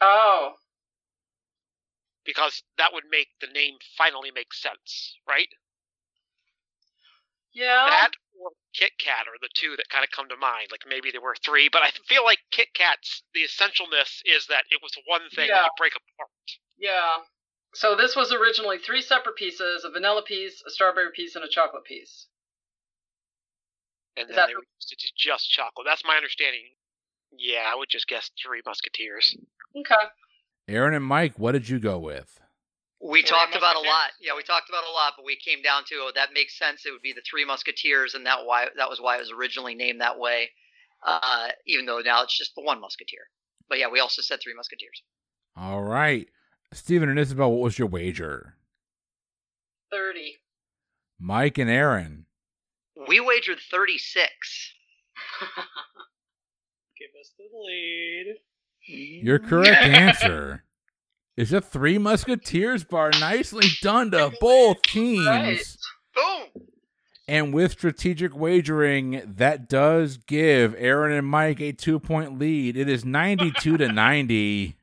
[0.00, 0.52] Oh.
[2.24, 5.48] Because that would make the name finally make sense, right?
[7.52, 7.86] Yeah.
[7.90, 8.10] That
[8.40, 10.68] or Kit Kat are the two that kind of come to mind.
[10.70, 14.64] Like maybe there were three, but I feel like Kit Kat's the essentialness is that
[14.70, 15.56] it was one thing Yeah.
[15.60, 16.30] that you break apart.
[16.78, 17.26] Yeah.
[17.74, 21.48] So this was originally three separate pieces: a vanilla piece, a strawberry piece, and a
[21.48, 22.26] chocolate piece.
[24.16, 25.86] and Is then that they reduced it to just chocolate.
[25.86, 26.62] That's my understanding.
[27.36, 29.36] Yeah, I would just guess Three Musketeers.
[29.76, 30.04] Okay.
[30.68, 32.40] Aaron and Mike, what did you go with?
[33.00, 34.10] We Three talked about a lot.
[34.20, 36.86] Yeah, we talked about a lot, but we came down to oh, that makes sense.
[36.86, 39.74] It would be the Three Musketeers, and that why that was why it was originally
[39.74, 40.50] named that way.
[41.04, 43.22] Uh, even though now it's just the one Musketeer.
[43.68, 45.02] But yeah, we also said Three Musketeers.
[45.56, 46.28] All right.
[46.72, 48.54] Stephen and Isabel, what was your wager?
[49.90, 50.36] Thirty.
[51.18, 52.26] Mike and Aaron.
[53.08, 54.74] We wagered thirty-six.
[56.98, 58.36] Give us the lead.
[58.86, 60.64] Your correct answer
[61.36, 63.10] is a Three Musketeers bar.
[63.20, 65.26] Nicely done to both teams.
[65.26, 65.76] Right.
[66.14, 66.62] Boom.
[67.28, 72.76] And with strategic wagering, that does give Aaron and Mike a two point lead.
[72.76, 74.76] It is 92 to 90.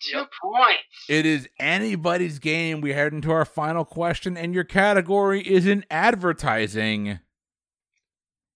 [0.00, 0.82] Two points.
[1.08, 2.80] It is anybody's game.
[2.80, 7.20] We head into our final question, and your category is in advertising.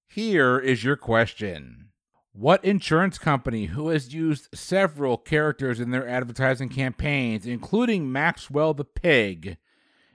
[0.09, 1.88] Here is your question
[2.39, 8.85] What insurance company, who has used several characters in their advertising campaigns, including Maxwell the
[8.85, 9.57] Pig,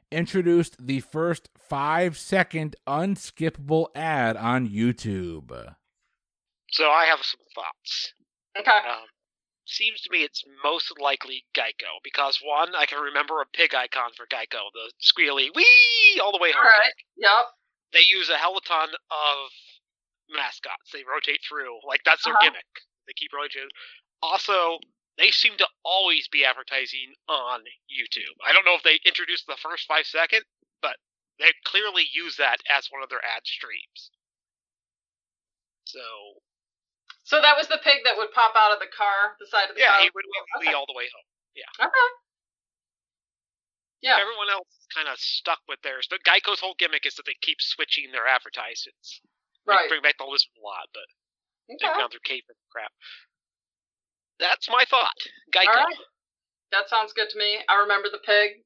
[0.10, 5.76] introduced the first five second unskippable ad on YouTube?
[6.72, 8.14] So I have some thoughts.
[8.58, 8.72] Okay.
[8.72, 9.04] Um,
[9.66, 14.12] seems to me it's most likely Geico because one, I can remember a pig icon
[14.16, 16.68] for Geico, the squealy wee all the way All home.
[16.68, 16.94] right.
[17.18, 17.46] Yep.
[17.92, 19.50] They use a hell of a ton of
[20.30, 20.92] mascots.
[20.92, 22.44] They rotate through like that's their Uh-huh.
[22.50, 22.68] gimmick.
[23.08, 23.70] They keep rotating.
[24.22, 24.80] Also,
[25.18, 27.62] they seem to always be advertising on
[27.92, 28.34] YouTube.
[28.46, 30.44] I don't know if they introduced the first five second,
[30.82, 30.98] but
[31.40, 34.12] they clearly use that as one of their ad streams.
[35.86, 36.42] So
[37.24, 39.76] So that was the pig that would pop out of the car, the side of
[39.76, 40.02] the yeah, car.
[40.04, 40.26] he would
[40.60, 40.74] wee Okay.
[40.74, 41.28] all the way home.
[41.56, 41.70] Yeah.
[41.80, 42.10] Okay.
[44.02, 44.20] Yeah.
[44.20, 46.08] Everyone else is kind of stuck with theirs.
[46.10, 49.22] But Geico's whole gimmick is that they keep switching their advertisements.
[49.66, 49.88] They Right.
[49.90, 51.06] bring back the lizard a lot, but
[51.70, 52.00] they've Okay.
[52.00, 52.92] gone through cape and crap.
[54.40, 55.16] That's my thought.
[55.52, 55.68] Geico.
[55.68, 55.98] All right.
[56.72, 57.64] That sounds good to me.
[57.70, 58.64] I remember the pig.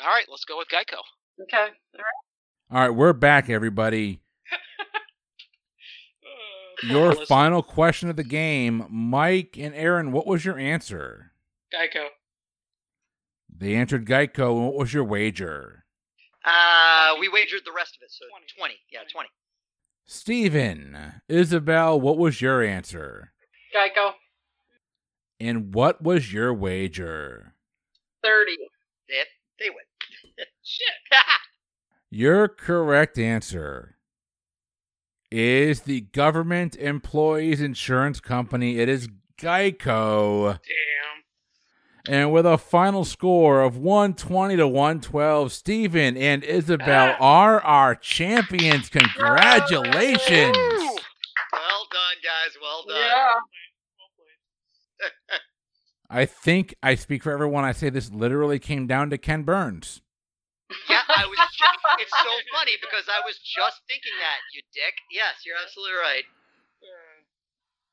[0.00, 1.02] All right, let's go with Geico.
[1.42, 1.58] Okay.
[1.58, 2.04] All right.
[2.70, 4.20] All right, we're back, everybody.
[6.84, 10.12] Your final question of the game, Mike and Aaron.
[10.12, 11.32] What was your answer?
[11.74, 12.08] Geico.
[13.54, 14.56] They answered Geico.
[14.56, 15.84] and What was your wager?
[16.44, 18.46] Uh, we wagered the rest of it, so 20.
[18.56, 18.74] 20.
[18.90, 19.28] Yeah, 20.
[20.12, 23.32] Steven, Isabel, what was your answer?
[23.72, 24.14] Geico.
[25.38, 27.54] And what was your wager?
[28.24, 28.56] 30.
[29.08, 29.14] They,
[29.60, 29.84] they win.
[30.64, 30.88] Shit.
[32.10, 33.98] Your correct answer
[35.30, 38.80] is the government employees insurance company.
[38.80, 39.08] It is
[39.40, 40.54] Geico.
[40.54, 41.09] Damn.
[42.08, 47.24] And with a final score of 120 to 112, Stephen and Isabel ah.
[47.24, 48.88] are our champions.
[48.88, 50.56] Congratulations.
[50.56, 52.56] well done, guys.
[52.60, 52.96] Well done.
[52.98, 53.34] Yeah.
[56.10, 57.64] I think I speak for everyone.
[57.64, 60.02] I say this literally came down to Ken Burns.
[60.88, 61.38] Yeah, I was.
[61.38, 64.94] Ju- it's so funny because I was just thinking that, you dick.
[65.10, 66.24] Yes, you're absolutely right.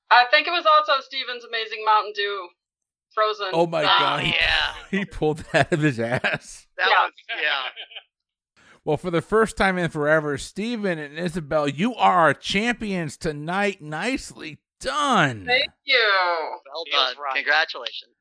[0.10, 2.50] I think it was also Steven's amazing Mountain Dew
[3.18, 3.48] frozen.
[3.54, 4.24] Oh my Oh, God.
[4.26, 4.74] yeah.
[4.92, 6.68] He pulled that out of his ass.
[6.78, 7.06] That Yeah.
[7.06, 7.62] was yeah.
[8.86, 13.82] Well, for the first time in forever, Steven and Isabel, you are our champions tonight.
[13.82, 15.44] Nicely done.
[15.46, 16.10] Thank you.
[16.74, 17.16] Well done.
[17.22, 17.36] right.
[17.36, 18.12] Congratulations.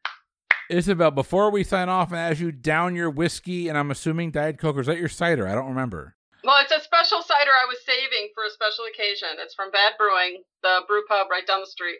[0.68, 4.58] Isabel, before we sign off and as you down your whiskey, and I'm assuming Diet
[4.58, 5.46] Coke, or is that your cider?
[5.46, 6.16] I don't remember.
[6.42, 9.28] Well, it's a special cider I was saving for a special occasion.
[9.38, 11.98] It's from Bad Brewing, the brew pub right down the street.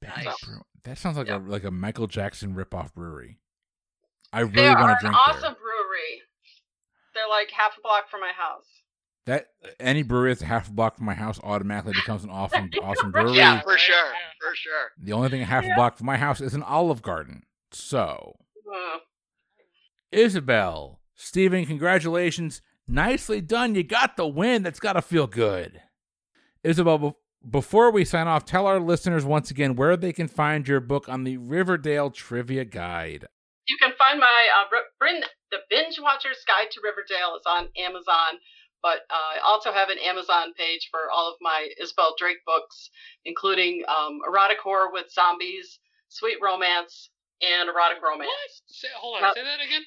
[0.00, 0.44] Bad Nice.
[0.44, 1.36] Brew- That sounds like Yeah.
[1.36, 3.38] a like a Michael Jackson ripoff brewery.
[4.32, 5.50] I really want to drink An awesome there.
[5.52, 6.22] brewery.
[7.14, 8.66] They're like half a block from my house.
[9.26, 9.48] That
[9.80, 13.36] any brewery that's half a block from my house automatically becomes an awesome awesome brewery.
[13.36, 14.12] Yeah, for sure.
[14.40, 14.90] For sure.
[15.02, 17.42] The only thing a half a block from my house is an Olive Garden.
[17.72, 18.38] So,
[18.72, 18.98] Uh,
[20.12, 22.62] Isabel, Steven, congratulations.
[22.86, 23.74] Nicely done.
[23.74, 24.62] You got the win.
[24.62, 25.82] That's got to feel good.
[26.62, 27.12] Isabel, be-
[27.50, 31.08] before we sign off, tell our listeners once again where they can find your book
[31.08, 33.26] on the Riverdale Trivia Guide.
[33.68, 34.76] you can find my uh,
[35.50, 38.40] the Binge Watcher's Guide to Riverdale is on Amazon,
[38.82, 42.90] but uh, I also have an Amazon page for all of my Isabel Drake books,
[43.24, 45.78] including um, erotic horror with zombies,
[46.08, 47.10] sweet romance,
[47.42, 48.28] and erotic romance.
[48.28, 48.50] What?
[48.66, 49.22] Say, hold on.
[49.22, 49.82] Now- Say that again.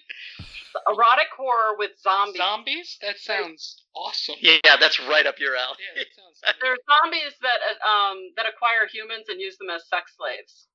[0.87, 2.37] Erotic horror with zombies.
[2.37, 2.97] Zombies?
[3.01, 4.35] That sounds awesome.
[4.39, 5.81] Yeah, that's right up your alley.
[5.81, 6.37] Yeah, that sounds.
[6.61, 10.67] They're zombies that uh, um that acquire humans and use them as sex slaves.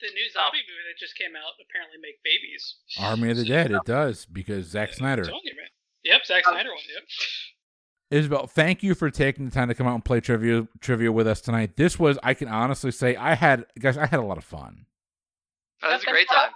[0.00, 2.76] the new zombie movie that just came out apparently make babies.
[3.00, 3.72] Army of the Dead.
[3.72, 5.24] It does because Zack Snyder.
[5.24, 5.66] Telling you, man.
[6.04, 6.78] Yep, Zack Snyder one.
[6.94, 7.04] Yep.
[8.20, 11.26] Isabel, thank you for taking the time to come out and play trivia trivia with
[11.26, 11.76] us tonight.
[11.76, 14.86] This was, I can honestly say, I had guys, I had a lot of fun.
[15.82, 16.50] Oh, was a great time.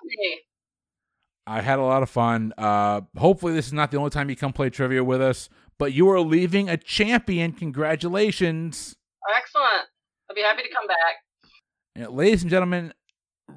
[1.46, 2.52] I had a lot of fun.
[2.56, 5.48] Uh, hopefully, this is not the only time you come play trivia with us.
[5.78, 7.52] But you are leaving a champion.
[7.52, 8.94] Congratulations,
[9.36, 9.88] Excellent.
[10.28, 11.16] I'll be happy to come back.
[11.96, 12.92] And ladies and gentlemen.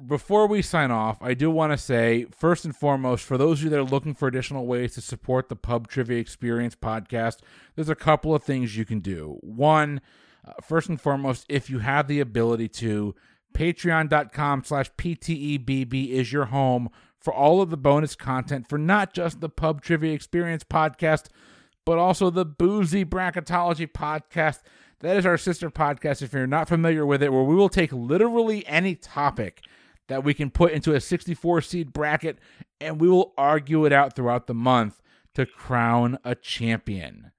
[0.06, 3.64] Before we sign off, I do want to say, first and foremost, for those of
[3.64, 7.38] you that are looking for additional ways to support the Pub Trivia Experience podcast,
[7.74, 9.38] there's a couple of things you can do.
[9.40, 10.02] One,
[10.46, 13.14] uh, first and foremost, if you have the ability to,
[13.54, 16.88] patreon.com slash ptebb is your home
[17.20, 21.26] for all of the bonus content for not just the Pub Trivia Experience podcast,
[21.84, 24.60] but also the Boozy Bracketology podcast.
[25.00, 27.92] That is our sister podcast, if you're not familiar with it, where we will take
[27.92, 29.62] literally any topic
[30.08, 32.38] that we can put into a 64 seed bracket
[32.80, 35.00] and we will argue it out throughout the month
[35.34, 37.30] to crown a champion.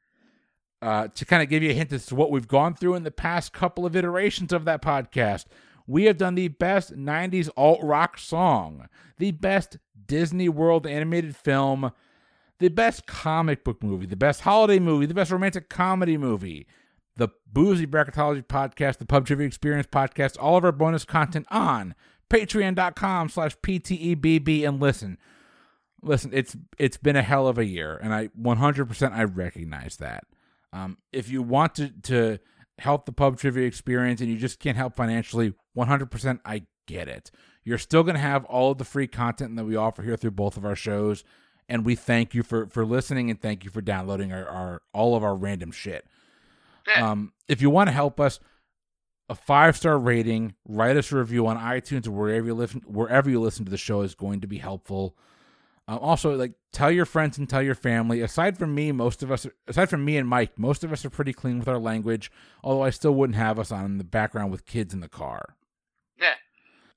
[0.81, 3.03] Uh, to kind of give you a hint as to what we've gone through in
[3.03, 5.45] the past couple of iterations of that podcast,
[5.89, 8.87] we have done the best 90s alt rock song,
[9.17, 11.91] the best Disney World animated film,
[12.59, 16.67] the best comic book movie, the best holiday movie, the best romantic comedy movie,
[17.17, 21.95] the Boozy Bracketology podcast, the Pub Trivia Experience podcast, all of our bonus content on
[22.29, 25.17] patreon.com slash ptebb and listen.
[26.03, 30.23] Listen it's it's been a hell of a year and i 100% i recognize that.
[30.71, 32.39] Um, if you want to to
[32.79, 37.31] help the pub trivia experience and you just can't help financially, 100% I get it.
[37.63, 40.31] You're still going to have all of the free content that we offer here through
[40.31, 41.23] both of our shows
[41.69, 45.15] and we thank you for for listening and thank you for downloading our, our all
[45.15, 46.05] of our random shit.
[46.87, 47.11] Yeah.
[47.11, 48.39] Um, if you want to help us,
[49.29, 53.29] a five star rating, write us a review on iTunes or wherever you listen wherever
[53.29, 55.15] you listen to the show is going to be helpful.
[55.89, 58.21] Um, also, like tell your friends and tell your family.
[58.21, 61.09] Aside from me, most of us, aside from me and Mike, most of us are
[61.09, 62.31] pretty clean with our language.
[62.63, 65.55] Although I still wouldn't have us on in the background with kids in the car.
[66.21, 66.35] Yeah.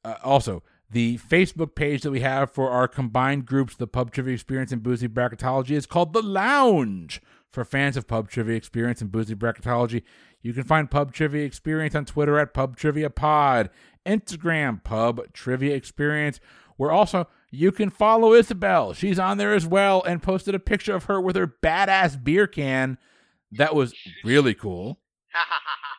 [0.04, 4.34] Uh, also, the Facebook page that we have for our combined groups, the Pub Trivia
[4.34, 9.10] Experience and Boozy Bracketology, is called The Lounge for fans of Pub Trivia Experience and
[9.10, 10.02] Boozy Bracketology.
[10.42, 13.70] You can find Pub Trivia Experience on Twitter at Pub Trivia Pod,
[14.04, 16.40] Instagram Pub Trivia Experience,
[16.76, 18.94] We're also you can follow Isabel.
[18.94, 22.46] She's on there as well and posted a picture of her with her badass beer
[22.46, 22.96] can.
[23.52, 23.94] That was
[24.24, 24.98] really cool.
[25.32, 25.98] Ha ha ha ha.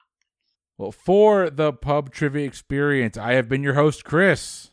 [0.79, 4.71] Well, for the Pub Trivia Experience, I have been your host, Chris.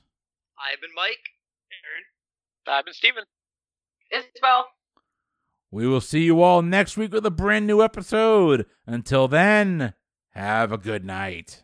[0.58, 1.18] I've been Mike.
[1.70, 2.78] Aaron.
[2.78, 3.24] I've been Steven.
[4.10, 4.68] Isabel.
[5.70, 8.64] We will see you all next week with a brand new episode.
[8.86, 9.92] Until then,
[10.30, 11.62] have a good night.